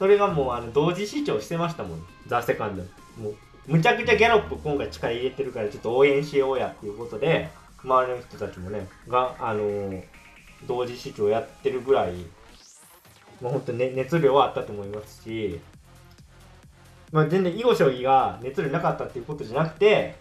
[0.00, 2.06] それがもうあの同時視聴してましたもん。
[2.26, 2.82] ザ・セカンド。
[3.22, 3.36] もう
[3.68, 7.50] むちゃくちゃギャロップ今回力入れてるからちょっと応援しようやっていうことで
[7.84, 10.02] 周りの人たちもねがあの
[10.66, 12.14] 同時視聴やってるぐらい
[13.40, 15.60] もう本当ね熱量はあったと思いますし、
[17.12, 20.16] まあ、全然囲碁将棋が熱量なかったっていうことじゃなくて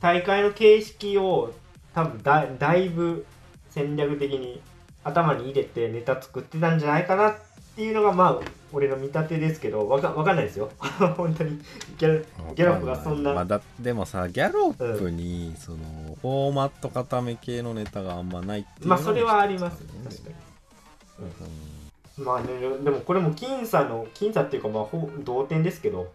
[0.00, 1.52] 大会の形式を
[1.94, 3.26] 多分だだいぶ
[3.70, 4.60] 戦略的に
[5.04, 7.36] 頭に入れてネタ作ってたんじゃないかなっ
[7.74, 10.70] ていうのがまあ俺の見立てですけどわかわかんないですよ。
[11.16, 11.58] 本当に。
[11.96, 13.32] ギャルギャロップがそんな。
[13.32, 15.78] まあ、だでもさギャロップに、その
[16.20, 19.82] フォーマット固め系のネタがあんまないっていうまあそれはあります。
[19.84, 21.26] 一つ確かに。
[22.18, 22.24] うん。
[22.24, 22.46] まあね
[22.84, 26.12] でもこれも僅差の僅差っていうかまあほ同点ですけど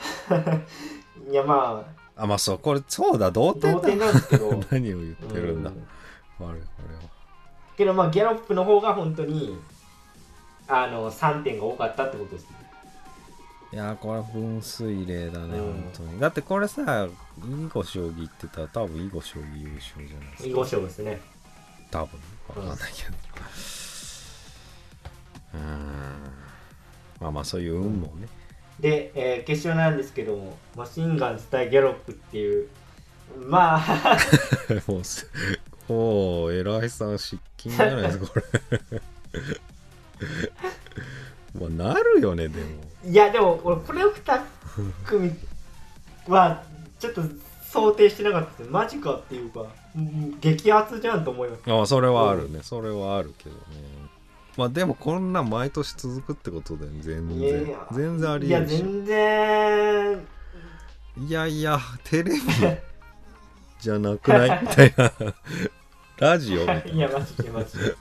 [1.30, 1.84] いやま
[2.16, 2.26] あ。
[2.26, 3.72] まあそうこれそうだ同あ点だ。
[3.72, 4.50] 同点なんですけど。
[4.70, 5.74] 何を言ってるんだ、う
[6.38, 6.60] 我々は
[7.76, 9.56] けどまあギャロップの方が本当に
[10.68, 12.46] あの3点が多かったってことです。
[13.72, 15.64] いやーこれは分水嶺だね、うん。
[15.64, 16.20] 本当に。
[16.20, 20.48] だってこれさ囲碁将棋って言ったら多分囲碁将棋優勝じゃないですか。
[20.48, 21.20] 囲碁勝負ですね。
[21.90, 22.20] 多分。
[22.48, 23.08] わかんないけど。
[25.54, 26.40] うーん。
[27.20, 28.28] まあまあそういう運もね、
[28.80, 32.68] で、えー決勝なんですけどもマシンガンズ対ギャロップっていう
[33.46, 34.18] まあ
[34.86, 35.30] もうす
[35.88, 38.42] おお偉いさん失禁じゃないですかこれ。
[41.60, 42.66] まあなるよねでも。
[43.04, 44.40] いやでも俺これを2
[45.04, 45.32] 組
[46.28, 46.62] は
[46.98, 47.22] ちょっと
[47.70, 48.70] 想定してなかったです。
[48.70, 49.64] マジかっていうか
[49.96, 51.62] うん激アツじゃんと思います。
[51.66, 52.60] ああそれはあるね。
[52.62, 53.60] それはあるけどね
[54.56, 57.38] まあでもこんなん毎年続くってことだよね全然。
[57.38, 57.86] いやいや。
[57.92, 60.26] 全然ありいやえるでしょ全然。
[61.18, 62.40] いやいやテレビ
[63.80, 64.60] じゃなくない？
[64.62, 65.12] みたいな。
[66.18, 66.60] ラジオ？
[66.60, 67.94] みたいいやマジでマジで。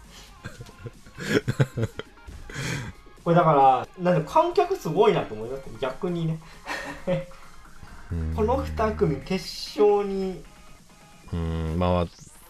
[3.23, 6.39] これだからなんか観客すごいなと思います逆にね。
[7.07, 9.43] なこの2組決
[9.79, 10.43] 勝に。
[11.31, 11.75] うん。
[11.77, 12.07] まあ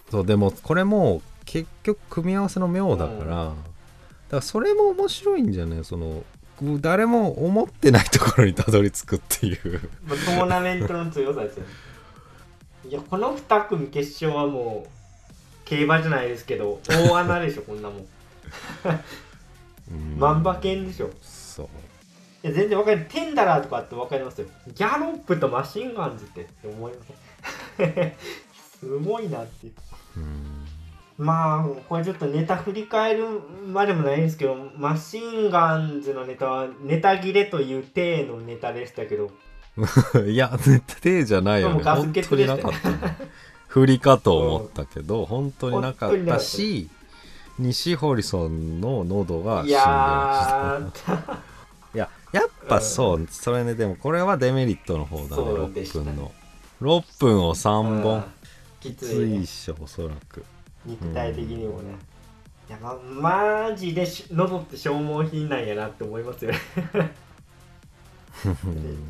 [0.10, 3.54] そうでもこれも結局組み合わせの妙だから、
[4.30, 5.84] からそれも面白いんじゃない？
[5.84, 6.24] その
[6.82, 9.90] 誰も思ってないところにたどり着くっていう。
[10.06, 11.70] まあトーナメントの強さですよね。
[12.90, 14.90] いやこの2組決勝はもう
[15.66, 18.06] 競馬じゃないですけど大穴でしょ こんなもん。
[19.92, 20.20] うん。
[20.20, 21.10] 万馬券でしょ。
[21.22, 21.68] そう。
[22.42, 24.48] いや全然わかるテンダラーとかってわかりますよ。
[24.74, 26.42] ギャロップとマシンガンズって。
[26.42, 27.06] って思いま
[27.78, 28.14] せん。
[28.80, 29.74] すごいなっていう。
[30.18, 30.49] うん
[31.20, 33.26] まあこれちょっとネタ振り返る
[33.68, 39.30] までもないんですけどマシンガンズのネタはネタ切れという体のネタでしたけど。
[40.26, 41.84] いや絶対じゃないよね。
[41.84, 42.90] 本欠でしたよ当になかった。
[42.90, 43.18] ね
[43.68, 46.90] 振りかと思ったけど、本当になかっ本当になかったたし
[47.60, 51.38] 西堀さんの喉が死んいでまやした。
[51.94, 56.06] いややっぱそう、それねでもこれはデメリットの方だね6そうでしたね。
[56.06, 56.32] 分の。
[56.82, 58.24] 6分を3ー本
[58.80, 60.44] ききつついしょおそらく
[60.86, 61.96] 肉体的にもね、
[62.70, 62.96] いやま
[63.70, 66.60] マジでし喉って消耗品なんやなって思いますよね。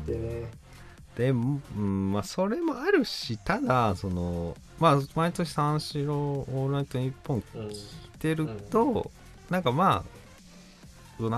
[0.06, 0.50] でね。
[1.16, 7.76] でも、うん、まあそれもあるしただそのまあ毎年三四郎オールナイトニッポンうん来
[8.18, 9.10] てると、
[9.50, 10.20] なんかまあ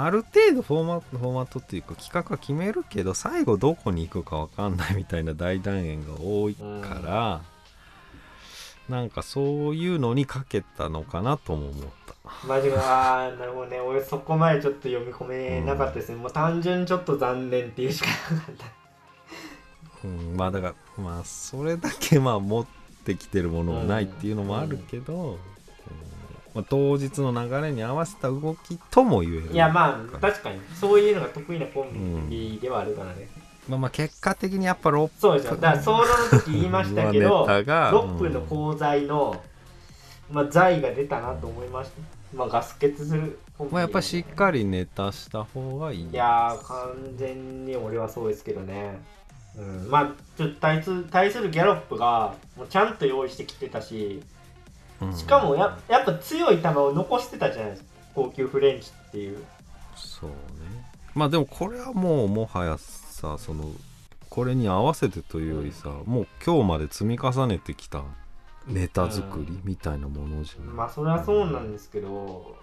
[0.05, 7.43] ある程度フォーマットフォーマットっていうか企画は決めるけど最後どこに行くか分かんないみたいな大団円が多いから、
[8.89, 12.47] なんかそういうのにかけたのかなとも思った。
[12.47, 13.81] マジかなるほどね。
[13.81, 18.65] 俺そこまでちょっと読み込めなかったですね、もう単純にちょっと残念っていうしかなかった。
[20.05, 22.67] うん、まあだからまあそれだけまあ持っ
[23.05, 25.39] てきてるものがないっていうのもあるけど、うん。
[26.55, 29.53] まあ、当日の流れに合わせた動きとも言える。
[29.53, 30.61] いやまあ確かに。
[30.75, 33.29] そういうのが得意なコンビではあるからね、
[33.69, 35.57] まあまあ結果的にやっぱ6そうですよ。
[35.57, 36.05] だからソロの
[36.41, 39.41] 時言いましたけど のネタが6分の功罪の、
[40.31, 43.39] まあ、財が出たなと思いました、まあガス欠する。
[43.71, 46.09] まあ、やっぱしっかりネタした方がいい。
[46.09, 49.01] いやー完全に俺はそうですけどね。
[49.57, 54.23] うん、まあちょっと対す対するギャロップがもうちゃんと用意してきてたし
[55.01, 55.17] うん。
[55.17, 57.89] しかもややっぱ強い球を残してたじゃないですか。
[58.15, 59.45] 高級フレンチっていう。
[59.95, 60.37] そうね。
[61.15, 62.79] まあでもこれはもうもはや
[63.23, 63.71] さその
[64.29, 68.03] これに合わせてというよりさ、もう今日まで積み重ねてきた
[68.67, 72.57] ネタ作りみたいなものじゃない、まあそれはそうなんですけど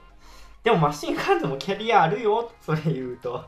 [0.63, 3.45] でもマシンガンズもキャリアあるよそれ言うと。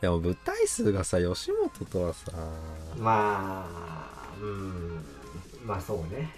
[0.00, 2.30] でも舞台数がさ吉本とはさ
[2.98, 5.04] まあうん。
[5.64, 6.30] まあそうね。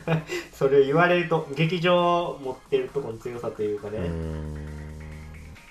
[0.52, 4.81] それ言われると劇場持ってるとこの強さというかね、ん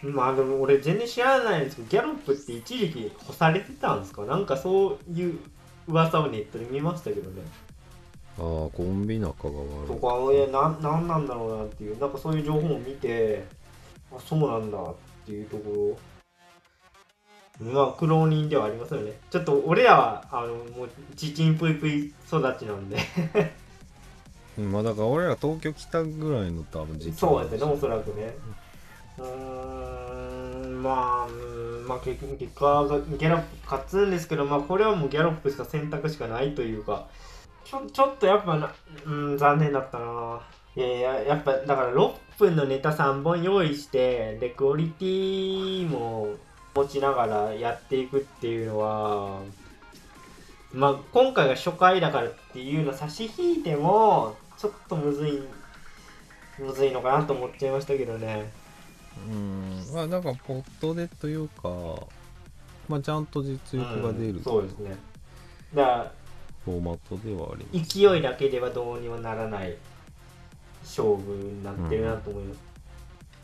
[0.03, 4.25] まあでも俺全然知らないんですけどギャロップって一時期干されてたんですか？
[4.25, 5.39] なんかそういう
[5.87, 7.41] 噂をネットで見ましたけどね。
[8.37, 8.43] ああ
[8.75, 9.59] コンビ仲がと
[9.91, 10.01] 悪い。
[10.01, 13.45] かいやななんなんだろうなっていうなんかそういう情報を見て
[14.11, 14.95] あそうなんだっ
[15.25, 15.97] ていうとこ
[17.59, 17.71] ろ。
[17.73, 19.13] まあ苦労人ではありますよね。
[19.29, 22.97] ちょっと俺らはあのもうちちんぷいぷい育ちなんで。
[24.57, 28.33] うんまあだから俺ら東京来たぐらいの多分時期そうですねおそらくね。
[28.47, 31.27] うーんまあ
[31.87, 37.07] まあ結局結果がギャロップ勝つんですけどまあこれはもうギャロップしか選択しかないというか
[37.65, 38.73] ちょちょっとやっぱな
[39.05, 40.41] うん残念だったな。
[40.73, 46.29] いやいややっぱだから6分のネタ3本用意してでクオリティも
[46.73, 49.41] 持ちながらやっていくっていうのは
[50.73, 55.41] まあ今回が初回だからっていうの差し引いてもちょっとむずい
[56.57, 58.60] むずいのかなと思っちゃいましたけどね。
[59.27, 59.83] うん。
[59.93, 61.69] まあだからポットでというか
[62.87, 64.39] まあちゃんと実力が出る、う。
[64.39, 64.95] んそうですね。
[65.73, 66.11] だから
[66.65, 67.99] フォーマットではあります。
[67.99, 69.75] 勢いだけではどうにもならない
[70.83, 72.59] 勝負になってるなと思います、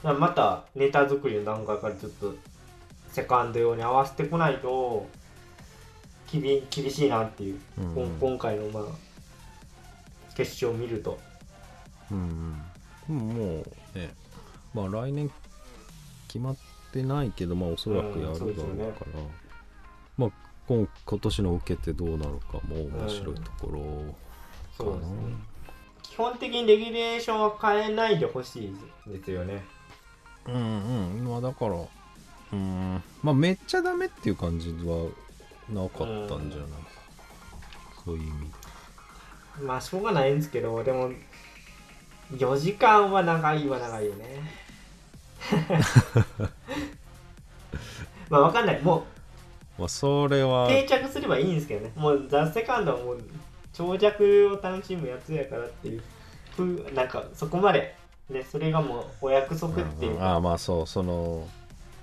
[0.04, 2.36] だからまたネタ作りの段階からちょっと
[3.12, 5.08] セカンド用に合わせてこないと
[6.28, 8.18] きび厳しいなっていう、うん。
[8.20, 8.84] 今回のまあ
[10.36, 11.20] 決勝を見ると。
[12.12, 12.62] うん
[13.10, 13.46] うん、も
[13.96, 14.14] うね
[14.74, 15.32] まあ来年
[16.38, 16.56] 決まっ
[16.94, 18.94] てないけどまあおそらくやるだろうから、うんね。
[20.18, 20.32] まあ
[20.68, 23.80] 今今年の受けてどうなるかも面白いところ
[24.78, 25.16] かな、そうですね。
[26.04, 29.64] 基本的にレギュレーションは変えないでほしいですよね。
[30.48, 30.58] うんう
[31.22, 31.28] ん。
[31.28, 31.76] まあだから
[32.54, 33.04] うん。
[33.24, 35.10] まあめっちゃダメっていう感じは
[35.70, 36.70] なかったんじゃない、
[38.06, 38.32] そういう意味。
[39.60, 41.12] でまあしょうがないんですけどでも
[42.32, 44.67] 4時間は長いは長いよね
[48.30, 48.82] まあわかんない。
[48.82, 49.06] も
[49.78, 50.68] まあそれうは。
[50.68, 51.92] 定着すればいいんですけどね。
[51.96, 53.24] もうザ・セカンドはもう
[53.74, 56.04] 長尺を楽しむやつやからっていう。
[56.56, 57.96] ふうなんかそこまで。
[58.30, 60.18] ねそれがもうお約束っていう。
[60.18, 61.48] か、ああまあそうその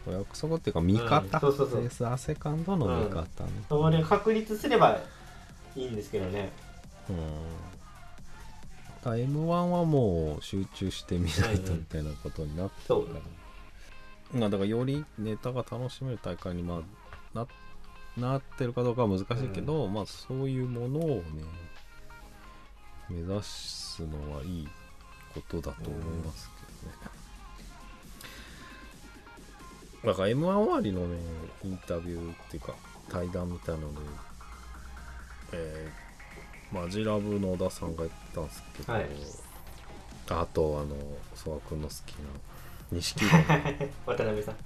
[0.07, 1.81] お約束っていうか味方、うんそうそうそう。
[1.81, 4.99] レースアセカンドの味方ね、それ確立すれば
[5.77, 6.51] いいんですけどね。
[7.11, 7.17] うん。
[7.17, 7.23] だ
[9.11, 13.15] m 1はもう集中してみないとみたいなことになってるか
[14.33, 16.83] ら、まあだからよりネタが楽しめる大会にま
[17.35, 17.47] あな
[18.17, 21.23] なってるかどうかは難しいけど、まあそういうものをね
[23.09, 24.69] 目指すのはいい
[25.35, 26.51] ことだと思います
[26.83, 26.99] けどね、
[30.13, 31.19] だから m 1終わりのね
[31.65, 32.75] インタビューっていうか
[33.11, 34.01] 対談みたいなので
[35.55, 36.04] えー、
[36.75, 39.07] マジラブの小田さんが言ったんですけど、はい。
[40.31, 40.97] あとあの
[41.35, 42.29] 曽我君の好きな
[42.91, 43.25] 錦
[44.05, 44.57] 渡辺さん。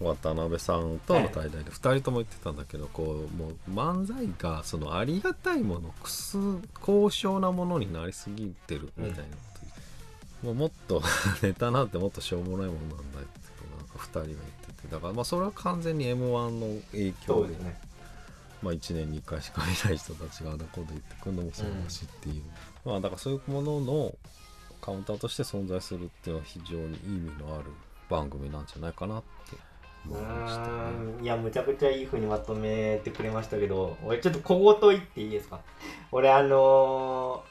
[0.00, 6.36] 鯉渡辺さんとの対談で2人とも言ってたんだけど、こうもう漫才がそのありがたいものくす
[6.80, 9.74] 高尚なものになりすぎてるみたいなこと言っ
[10.40, 11.02] て、もうもっと
[11.42, 13.40] ネタなんてもっとしょうもないものなんだって
[13.78, 14.36] なんか2人が言っ
[14.76, 17.80] ててだからまあそれは完全に m 1の影響でね
[18.62, 22.42] まあ、1年に1回しか見ない人たちがあんなこと言ってくるのもそうだしっていう、
[22.84, 24.14] まあだからそういうものの
[24.80, 27.64] カウンターとして存在するっていうのは非常に意味のある
[28.08, 29.56] 番組なんじゃないかなって
[30.08, 31.22] う思いましたね。
[31.22, 35.60] いやむちゃくちゃいい風にまとめてくれましたけど俺ちょっと小言言っていいですか？
[36.10, 37.44] 俺あの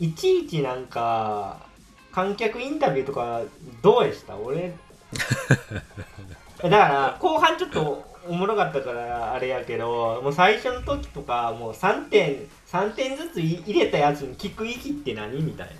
[0.00, 1.66] ー、いちいちなんか
[2.12, 3.42] 観客インタビューとか
[3.82, 4.36] どうでした？
[4.36, 4.74] 俺。
[6.62, 15.70] だから後半ちょっとおもろかったからあれやけどもう最初の時とかもう3点3点ずつい入れたやつに聞く息って何みたい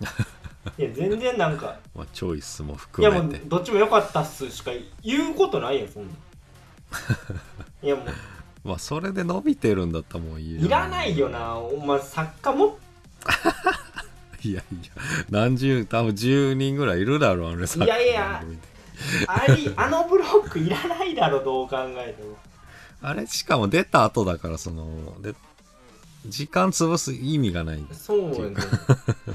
[0.00, 0.08] な。
[0.78, 4.70] いや全然なんかまあ、チョイスもいやもう含めてどっちも良かったっすしか
[5.02, 6.08] 言うことないやんそんな。
[6.08, 6.14] ん
[7.86, 8.06] いやもう。
[8.64, 10.66] まあそれで伸びてるんだったらもういいよ。
[10.66, 11.56] いらないよな。
[11.56, 12.78] お前作家も
[14.42, 14.92] いやいや
[15.30, 18.42] 何十多分10人ぐらいいるだろうあれさいやいや
[19.26, 22.36] ありあのブロックいらないだろどう考えても。
[23.02, 25.34] あれしかも出た後だからそので
[26.26, 28.56] 時間潰す意味がないそうよね。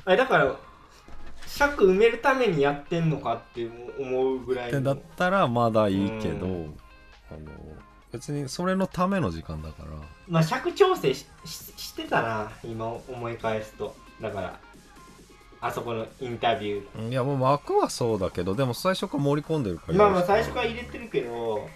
[0.05, 0.55] あれだから
[1.45, 3.67] 尺埋めるためにやってんのかって
[3.99, 6.65] 思うぐらいだったらまだいいけど、う
[7.31, 7.51] あの
[8.11, 9.89] 別にそれのための時間だから。
[10.27, 13.95] まあ尺調整しししてたな今思い返すと。
[14.21, 14.59] だから
[15.61, 17.09] あそこのインタビュー。
[17.09, 19.97] いやもう枠はそうだけどでも最初から盛り込んでるから。
[19.97, 21.67] まあまあ最初から入れてるけど。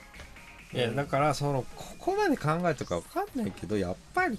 [0.74, 4.38] いやだからそのここまで考えてるか分かんないけどやっぱり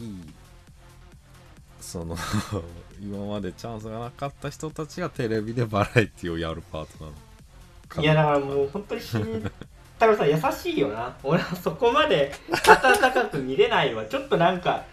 [1.81, 2.17] その
[3.01, 9.21] 今までチャンスがなかった人たちがテレビでバラエティをやるパートなのいやだからもう本当に慎
[9.95, 11.15] 太郎さん優しいよな。
[11.23, 14.05] 俺はそこまで温かく見れないわ。
[14.07, 14.85] ちょっとなんか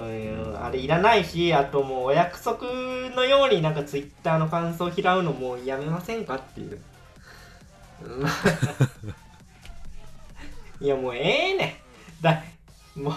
[0.00, 2.66] うんあれいらないしあともうお約束
[3.14, 6.80] のようになんかツイッターの感想を拾うのもうやめませんかっていう。
[10.80, 11.80] いやもうええね
[12.20, 12.22] ん。
[12.22, 12.42] だ
[12.96, 13.14] もう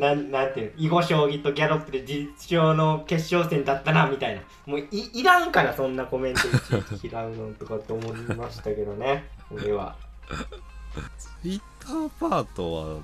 [0.00, 4.42] なんなんていう囲碁将棋とギャロップで実上の決勝戦だったなみたいな。
[4.66, 9.94] もういいらんからそんなコメントいちいち拾うのとかって思いましたけどね俺は。
[11.18, 12.98] ツイッターパートは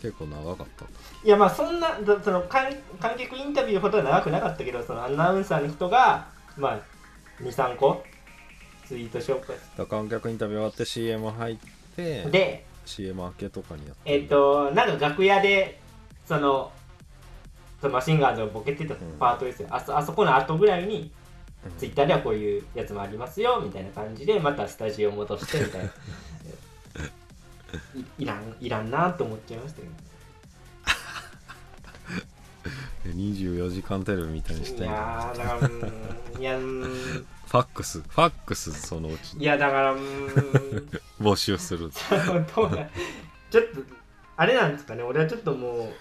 [0.00, 0.84] 結構長かった。
[1.24, 2.66] いやまあそんなだその観
[3.00, 6.26] 観客インタビューほどは長くなかったけどそのアナウンサーの人が
[6.56, 6.80] まあ
[7.42, 8.04] 23個
[8.86, 9.56] ツイート紹介。
[9.76, 11.56] だ観客インタビュー終わって CM 入っ
[11.96, 15.80] てで CM 明けとかにやってえっ、となんか楽屋で
[16.24, 16.72] その
[17.80, 21.10] そのマシンガンズをボケてたパートですよ、あそあそこの後ぐらいに
[21.64, 21.76] うん。
[21.76, 25.90] ツイッターではこういうやつもありますよみたいな感じでまたスタジオ戻してみたいな
[27.94, 29.92] い いらんいらんなと思っちゃいましたけど
[33.04, 34.92] で24時間テレビみたいにしいてんの。
[34.92, 36.60] やーだからうーんいやん。
[37.48, 39.38] ファックスファックスそのうち。
[39.38, 41.00] いやだからうーん。
[41.24, 41.90] 募集する。
[42.54, 42.88] どうだ
[43.50, 43.80] ちょっと
[44.36, 45.02] あれなんですかね。
[45.02, 45.92] 俺はちょっとも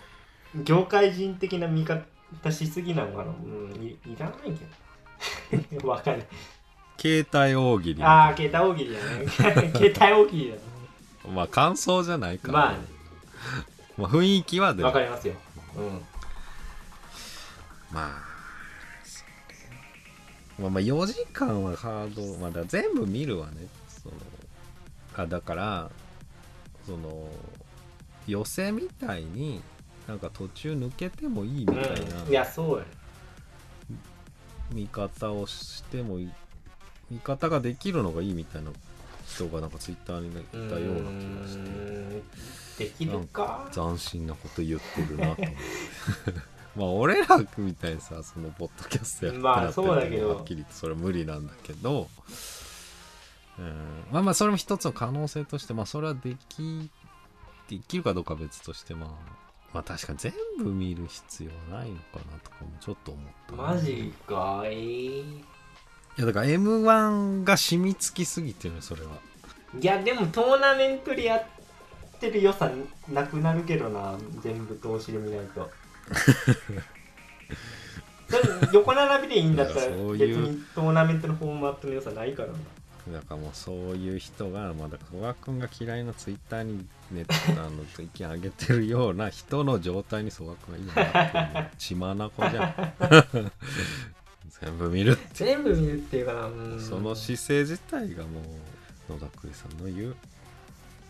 [0.55, 2.03] う業界人的な見方
[2.51, 3.31] しすぎなのかな。
[3.31, 4.51] うんいいらない
[5.61, 5.87] けど。
[5.87, 6.27] わかんない。
[6.99, 8.03] 携帯大喜利。
[8.03, 9.27] ああ携帯大喜利だね。
[9.73, 10.61] 携帯大喜利だね
[11.33, 12.79] まあ感想じゃないから、まあね。
[13.97, 15.33] まあ雰囲気はでもわかりますよ。
[15.75, 16.01] うん。
[17.91, 18.21] まあ
[19.03, 19.31] それ。
[20.59, 22.37] まあまあ4時間はハード。
[22.39, 23.67] まあだ全部見るわね。
[23.87, 24.15] その
[25.15, 25.89] あだから
[26.85, 27.27] その
[28.27, 29.61] 寄せみたいに
[30.07, 32.89] なんか途中抜けてもいいみたいな、うん、いやそうやね。
[34.71, 36.31] 見方をしてもいい。
[37.09, 38.71] 見方ができるのがいいみたいな
[39.27, 41.57] 人がなんかツイッターにねいたような気がし
[42.77, 42.85] て。
[42.85, 43.69] できるか。
[43.73, 45.55] 斬新なこと言ってるなと思って。
[46.75, 50.29] まあ俺らみたいにさそのポッドキャストやってまあなってそうだけど。
[50.29, 52.07] はっきり言ってそれは無理なんだけど。
[53.59, 54.05] うん。
[54.11, 56.89] まあまあそれも一つの可能性としてまあそれはでき
[57.67, 59.09] できるかどうかは別としてまあ
[59.73, 63.55] まあ確かに全部見る必要はないのかなとかもちょっと思った。
[63.55, 64.61] なマジか。
[64.65, 65.56] えー
[66.17, 69.09] いやだから m 1が染みつきすぎてるねそれは。
[69.79, 71.43] いやでもトーナメントでやっ
[72.19, 72.71] てる良さ
[73.11, 75.69] なくなるけどな全部通しで見ないと。
[78.73, 82.55] 横並びでいいんだったら別にトーナメントのフォーマットの良さないからな。
[83.13, 93.51] だからもうそういう人がまあだ古賀君が嫌いなツイッターにネットあの意見上げてるような人の状態に曽我君が今なって血眼じゃん
[94.49, 96.79] 全部見るって全部見るっていうかなうん。
[96.79, 98.41] その姿勢自体がも
[99.09, 100.15] う野田クリさんの言う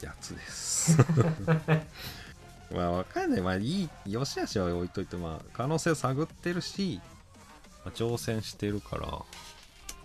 [0.01, 0.97] やつです。
[2.73, 3.41] まあわかんない。
[3.41, 6.99] まあいい良し悪しは置いといてまあ可能性を探ってるし、
[7.85, 9.21] まあ挑戦してるから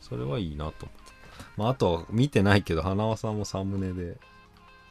[0.01, 1.13] それはいいなと思って。
[1.57, 4.17] まああとは見てないけど花輪さんもサムネで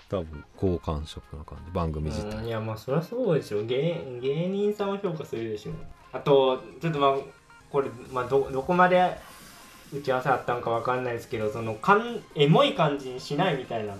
[0.09, 1.71] 多分好感触な感じ。
[1.71, 2.37] 番組自体。
[2.37, 5.71] うんいやまあそりゃそうでしょ芸芸人さんを評価するでしょ。
[6.11, 7.15] あとちょっとまあ
[7.71, 9.17] これ、まあ、どどこまで
[9.93, 13.95] 打ち合わせあったんかわかんないですけどそのかんエモい感じにしないみたいな。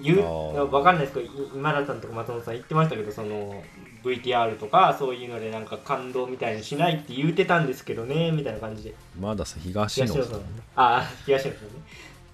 [0.00, 3.62] 言うわかんないですけどい今田さんとか松本さん言ってましたけどその
[4.02, 8.94] VTR とかそういうのでなんか感動みたいにしないって言うてたんですけどねみたいな感じで。
[9.20, 10.22] まださ東野さん。
[10.22, 10.28] ね
[10.76, 11.68] ああ東野さんね。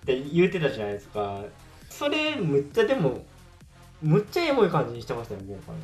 [0.02, 1.40] って言うてたじゃないですか。
[1.90, 3.24] それむっちゃでも
[4.00, 5.82] むっちゃエモい感じにしてましたよ僕はね。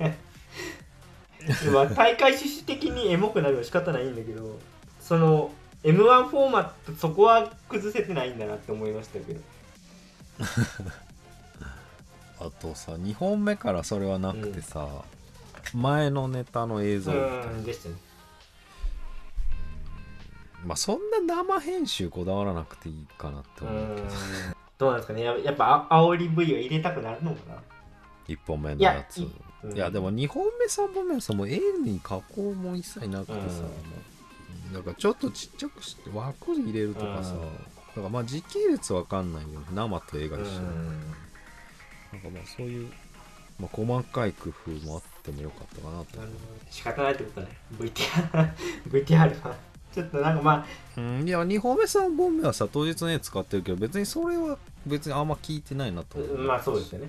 [0.00, 0.10] まあ
[1.94, 4.58] 大会趣旨的にエモくなるのは仕方ないんだけど
[5.00, 5.52] その
[5.82, 9.40] m 1フォーマットそこは崩せてないんだなって思いましたけど。
[12.40, 14.86] あとさ2本目からそれはなくてさ、
[15.72, 17.94] 前のネタの映像みたでしたね
[20.64, 24.06] まあそんな生編集こだわらなくていいかなってう思うけど。
[24.06, 24.10] ん。
[24.78, 25.22] どうなんですかね。
[25.22, 27.62] ややっぱあ煽り V を入れたくなるのかな。
[28.26, 29.18] 1本目のやつ。
[29.18, 29.30] い
[29.64, 33.42] いやいやでも2本目3本目はさもう絵に加工も一切なくてさ、うん。
[33.42, 33.48] も
[34.70, 37.40] うなんかちょっとちっちゃくして枠入れるとかさ、うん。
[37.40, 42.90] だからまあ時系列わかんないよ生と絵が一緒、なんかまあそういう、
[43.58, 46.06] まあ、細かい工夫もあってもよかったかなと。
[46.70, 47.48] 仕方ないってことね。
[47.78, 48.50] VTR,
[48.88, 49.54] VTR は。
[49.94, 50.66] ちょっとなんかまあ
[50.96, 56.38] うんいや2本目3本目はさ当日の絵使ってるけど別にそれは別にあんま聞いてないなと思う。
[56.38, 57.08] まあそうですよね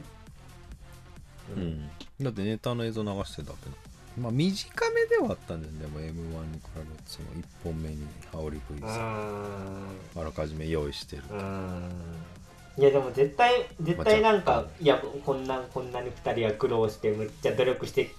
[1.56, 1.90] うん、
[2.22, 3.76] だってネタの映像流してるだけな
[4.18, 5.80] まあ短めではあったんだよね。
[5.82, 9.88] でも m 1に比べてその1本目に煽り V うさん。
[10.16, 11.92] あらかじめ用意してるうん。
[12.78, 18.14] いやでも絶対絶対なんか、まあいやこんなこんなに2人が苦労してむっちゃ努力して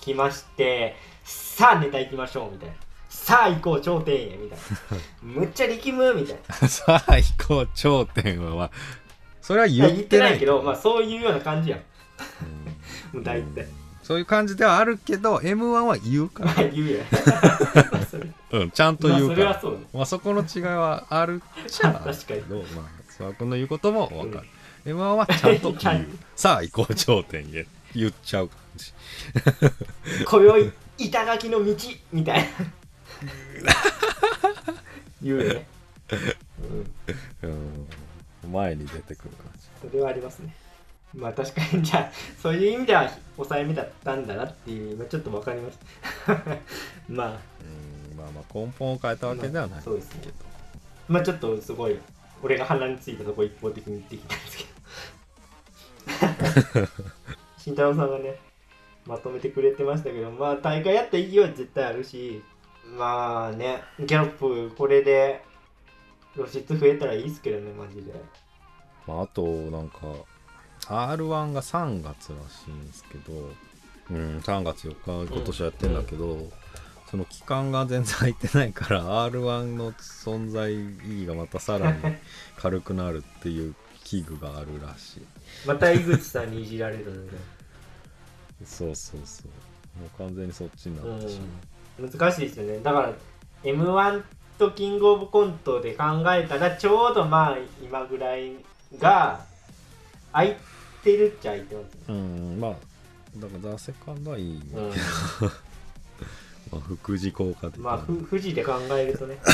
[0.00, 2.74] きましてさあネタ行きましょうみたいな。
[3.10, 4.98] さあ行こう頂点へみたいな。
[5.22, 6.54] むっちゃ力むみたいな。
[6.66, 8.70] さあ行こう頂点は、まあ、
[9.42, 11.80] それは言言ってないけどまあそういうような感じやん。
[11.80, 11.82] う
[12.58, 12.61] ん
[13.12, 13.66] もう大体
[14.02, 17.06] そういう感じではあるけど m 1は言うかまあ 言うやん。
[17.92, 19.78] まあそれら、うん、ちゃんとまあ言うから、それはそうね。
[19.94, 24.48] まあ、そこの違いはあるっ 確かにけど、まあ、諏訪君の言うことも分かる、
[24.86, 26.06] m 1はちゃんと言う。
[26.34, 28.92] さあ行こう頂点へ言っちゃう感じ。
[30.24, 31.76] 今宵板垣の道
[32.12, 32.46] みたいな。
[35.22, 35.66] 言うよね、
[37.42, 37.48] うん。
[37.48, 38.52] うん。
[38.52, 39.88] 前に出てくる感じ。
[39.88, 40.54] それはありますね。
[41.14, 42.10] まあ確かにじゃあ
[42.40, 45.78] そういう意味では抑えめだったんだなっていう今ちょっと分かりまし
[46.26, 46.32] た。
[47.08, 47.38] まあ
[48.08, 50.32] うんまあまあ根本を変えたわけではない、まあそうですね
[51.08, 51.98] まあちょっとすごい
[52.42, 54.64] 俺が鼻についたとこ一方的に言ってきたんですけ
[56.80, 56.86] ど
[57.58, 58.38] 慎太郎さんがね
[59.06, 62.42] まとめてくれてましたけどまあ大会やった意義は絶対あるし
[62.96, 65.42] まあねギャロップこれで
[66.34, 68.12] 露出増えたらいいですけどねマジで。
[69.06, 69.98] まあ、あとなんか
[70.86, 73.50] R1 が3月らしいんですけど、
[74.10, 76.50] うん、3月4日今年はやってんだけど、
[77.10, 81.98] その期間が全然空いてないから R1 の存在意義がまたさらに
[82.56, 85.26] 軽くなるっていう器具があるらしい。
[85.66, 87.32] また井口さんにいじられるので。
[88.64, 90.00] そうそうそう。
[90.00, 91.44] もう完全にそっちになってしま
[91.98, 92.80] う、うん、難しいですよね。
[92.82, 93.12] だから
[93.62, 94.22] m 1
[94.58, 98.52] とキングオブコントで考えたらちょうどまあ今ぐらい
[98.98, 99.44] が
[100.32, 100.56] 空い
[101.02, 101.94] てるっちゃ空いてます。
[101.94, 102.74] ねうん、まあ
[103.36, 104.90] だからザ・セカンドはいいね、うん。
[106.70, 107.82] まあ、副次効果的な。
[107.82, 109.38] まあふ富士で考えるとね。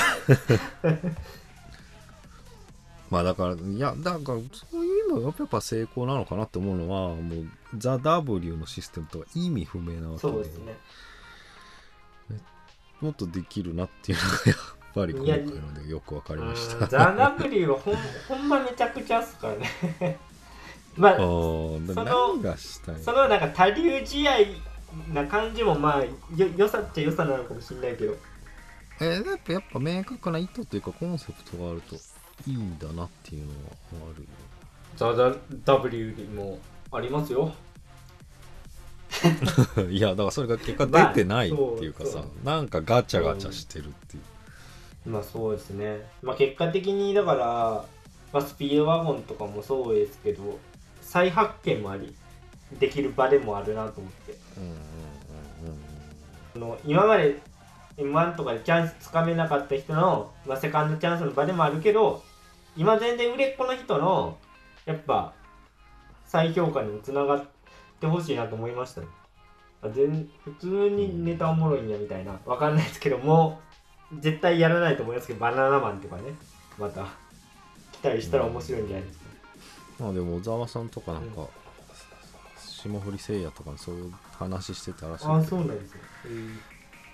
[3.10, 7.46] まあだからいやだからそういうのがやっぱ成功なのかなって思うのはもう
[7.76, 10.32] ザ・ W のシステムとは意味不明なわけで。
[10.32, 10.76] そうですね。
[13.00, 14.56] もっとできるなっていうのがやっ
[14.92, 16.80] ぱり今回のでよくわかりましうん。
[16.80, 17.94] たザ・ W はほん
[18.28, 20.18] ほんまめちゃくちゃっすからね
[20.98, 22.42] まあその
[23.02, 24.32] そのなんか多流試合
[25.14, 28.16] な感じもまあよ良さっちゃ良さなのかもしれないけど。
[29.00, 34.28] えー、やっぱやっぱ明確な意図というかコンセプトがあるといいんだなっていうのはあるよ。
[34.96, 36.58] ザ・ W にも
[36.90, 37.52] ありますよ。
[39.88, 44.20] いやだからそれが結果出てないっていうかさ、まあなんかガチャガチャしてるってい
[45.06, 46.00] う、まあそうですね。
[46.22, 47.84] まあ結果的にだから、
[48.32, 50.58] まあ、スピードワゴンとかもそうですけど、
[51.08, 52.14] 再発見もあり、
[52.78, 54.34] できる場でもあるなと思って。
[54.58, 54.78] うんうんうん
[56.54, 57.40] その今まで
[57.98, 62.22] M1 とかでチャンスつかめなかった人の、まあ、セカンドチャンスの場でもあるけど、
[62.76, 64.36] 今全然売れっ子の人の、
[64.86, 65.32] やっぱ、
[66.24, 67.44] 再評価にもつながっ
[68.00, 69.08] てほしいなと思いましたね。
[69.82, 72.38] あ全普通にネタおもろいんやみたいな。
[72.44, 73.60] わかんないですけど、も
[74.12, 76.22] う、絶対やらないと思いますけど、バナナマンとかね、
[76.78, 77.06] また、
[77.92, 79.17] 来たりしたら面白いんじゃないですか。
[79.98, 81.46] まあでも小沢さんとかなんか、
[82.56, 86.00] 霜降りせいやとかにそういう話してたらしいあそうなんですね。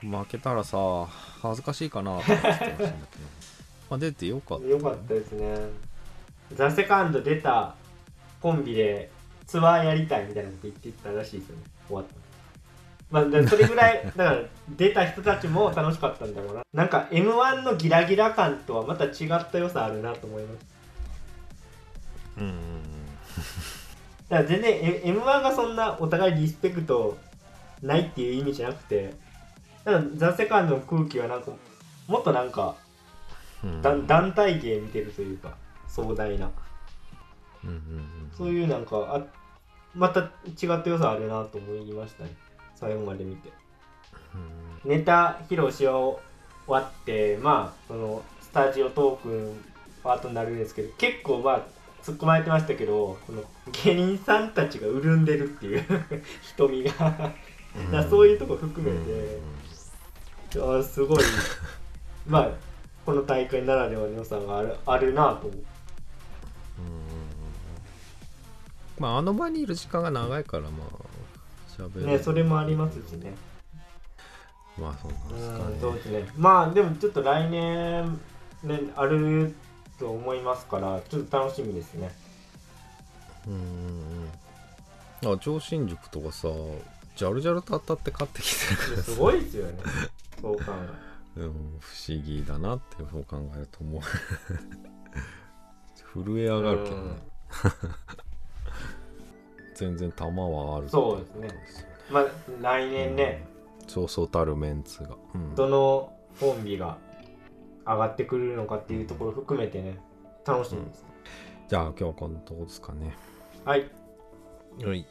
[0.03, 0.77] 負けたらさ
[1.41, 2.91] 恥ずかしいかなとか言ってましたんだけど。
[3.91, 5.57] あ出てよかったよかったですね。
[6.55, 7.75] ザ・セカンド出た
[8.41, 9.11] コンビで
[9.47, 11.63] ツアーやりたいみたいなこと言ってたらしいですよね。
[11.87, 12.15] 終わった。
[13.11, 16.63] まあ、でそれぐらい だから出た人たちも楽しかったんだろうな。
[16.73, 20.74] なんか m 1のギラギラ感とはまた違った良さあるなと思います
[22.39, 22.53] うんうん
[24.29, 27.19] だから全然 m 1がそんなお互いリスペクト
[27.83, 29.15] ないっていう意味じゃなくて
[29.85, 31.53] だからザ・セカンドの空気はなんか
[32.07, 32.77] もっとなんか
[33.65, 33.83] うん。
[33.83, 35.57] だ団体芸見てるというか
[35.89, 36.51] 壮大な。
[37.65, 39.23] うんうんそういうなんかあ
[39.95, 40.29] また違っ
[40.83, 42.31] た良さあるなと思いましたね。
[42.75, 43.51] 最後まで見て。
[44.85, 44.91] うん。
[44.91, 46.19] ネタ披露し終
[46.67, 49.53] わってまあそのスタジオトークの
[50.03, 51.63] パートになるんですけど結構まあ
[52.05, 53.43] 突っ込まれてましたけどこの
[53.85, 55.85] 芸人さんたちが潤んでるっていう
[56.57, 57.33] 瞳が。
[57.91, 59.41] だそういうとこ含めて、
[60.55, 61.19] あーすごい。
[62.29, 62.51] まあ
[63.05, 65.51] この大会ならではの良さがあるあるなと思う。
[65.51, 65.63] うん。
[68.99, 72.07] まああの場にいる時間が長いからまあ喋る。
[72.07, 73.35] ねそれもありますしね。
[74.79, 76.33] まあそうなんですかうんそうねですね。
[76.37, 78.21] まあでもちょっと来年
[78.63, 79.55] ねある
[79.99, 82.11] と思いますからちょっと楽しみですね。
[83.47, 83.61] うんうん
[85.23, 85.33] うん。
[85.35, 86.49] あ上新宿とかさ
[87.17, 89.79] ジャルジャルと当たって買ってきてるすごいですよね。
[90.41, 90.65] そう考
[91.37, 91.41] え。
[91.41, 94.03] うん、不思議だなってそう考えると思う。
[96.25, 97.17] 震え上がるけどね。
[99.75, 101.49] 全然球はあるそうですね。
[102.11, 102.27] まあ
[102.61, 103.47] 来年ね、
[103.89, 106.99] そうそうたるメンツが、うん、どのコンビが
[107.87, 109.99] 上がってくるのかっていうところ含めてね
[110.47, 111.05] 楽しみです、
[111.69, 113.15] じゃあ今日はこんなとこですかね。
[113.65, 113.89] はい。
[114.85, 115.07] はい。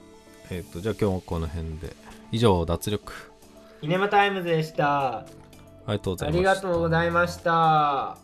[0.51, 1.95] えっ、とじゃあ今日はこの辺で。
[2.31, 3.13] 以上脱力。
[3.81, 5.19] シネマタイムズでした。
[5.19, 5.25] あ
[5.87, 6.39] りがとうございました。
[6.39, 8.22] りがとうございました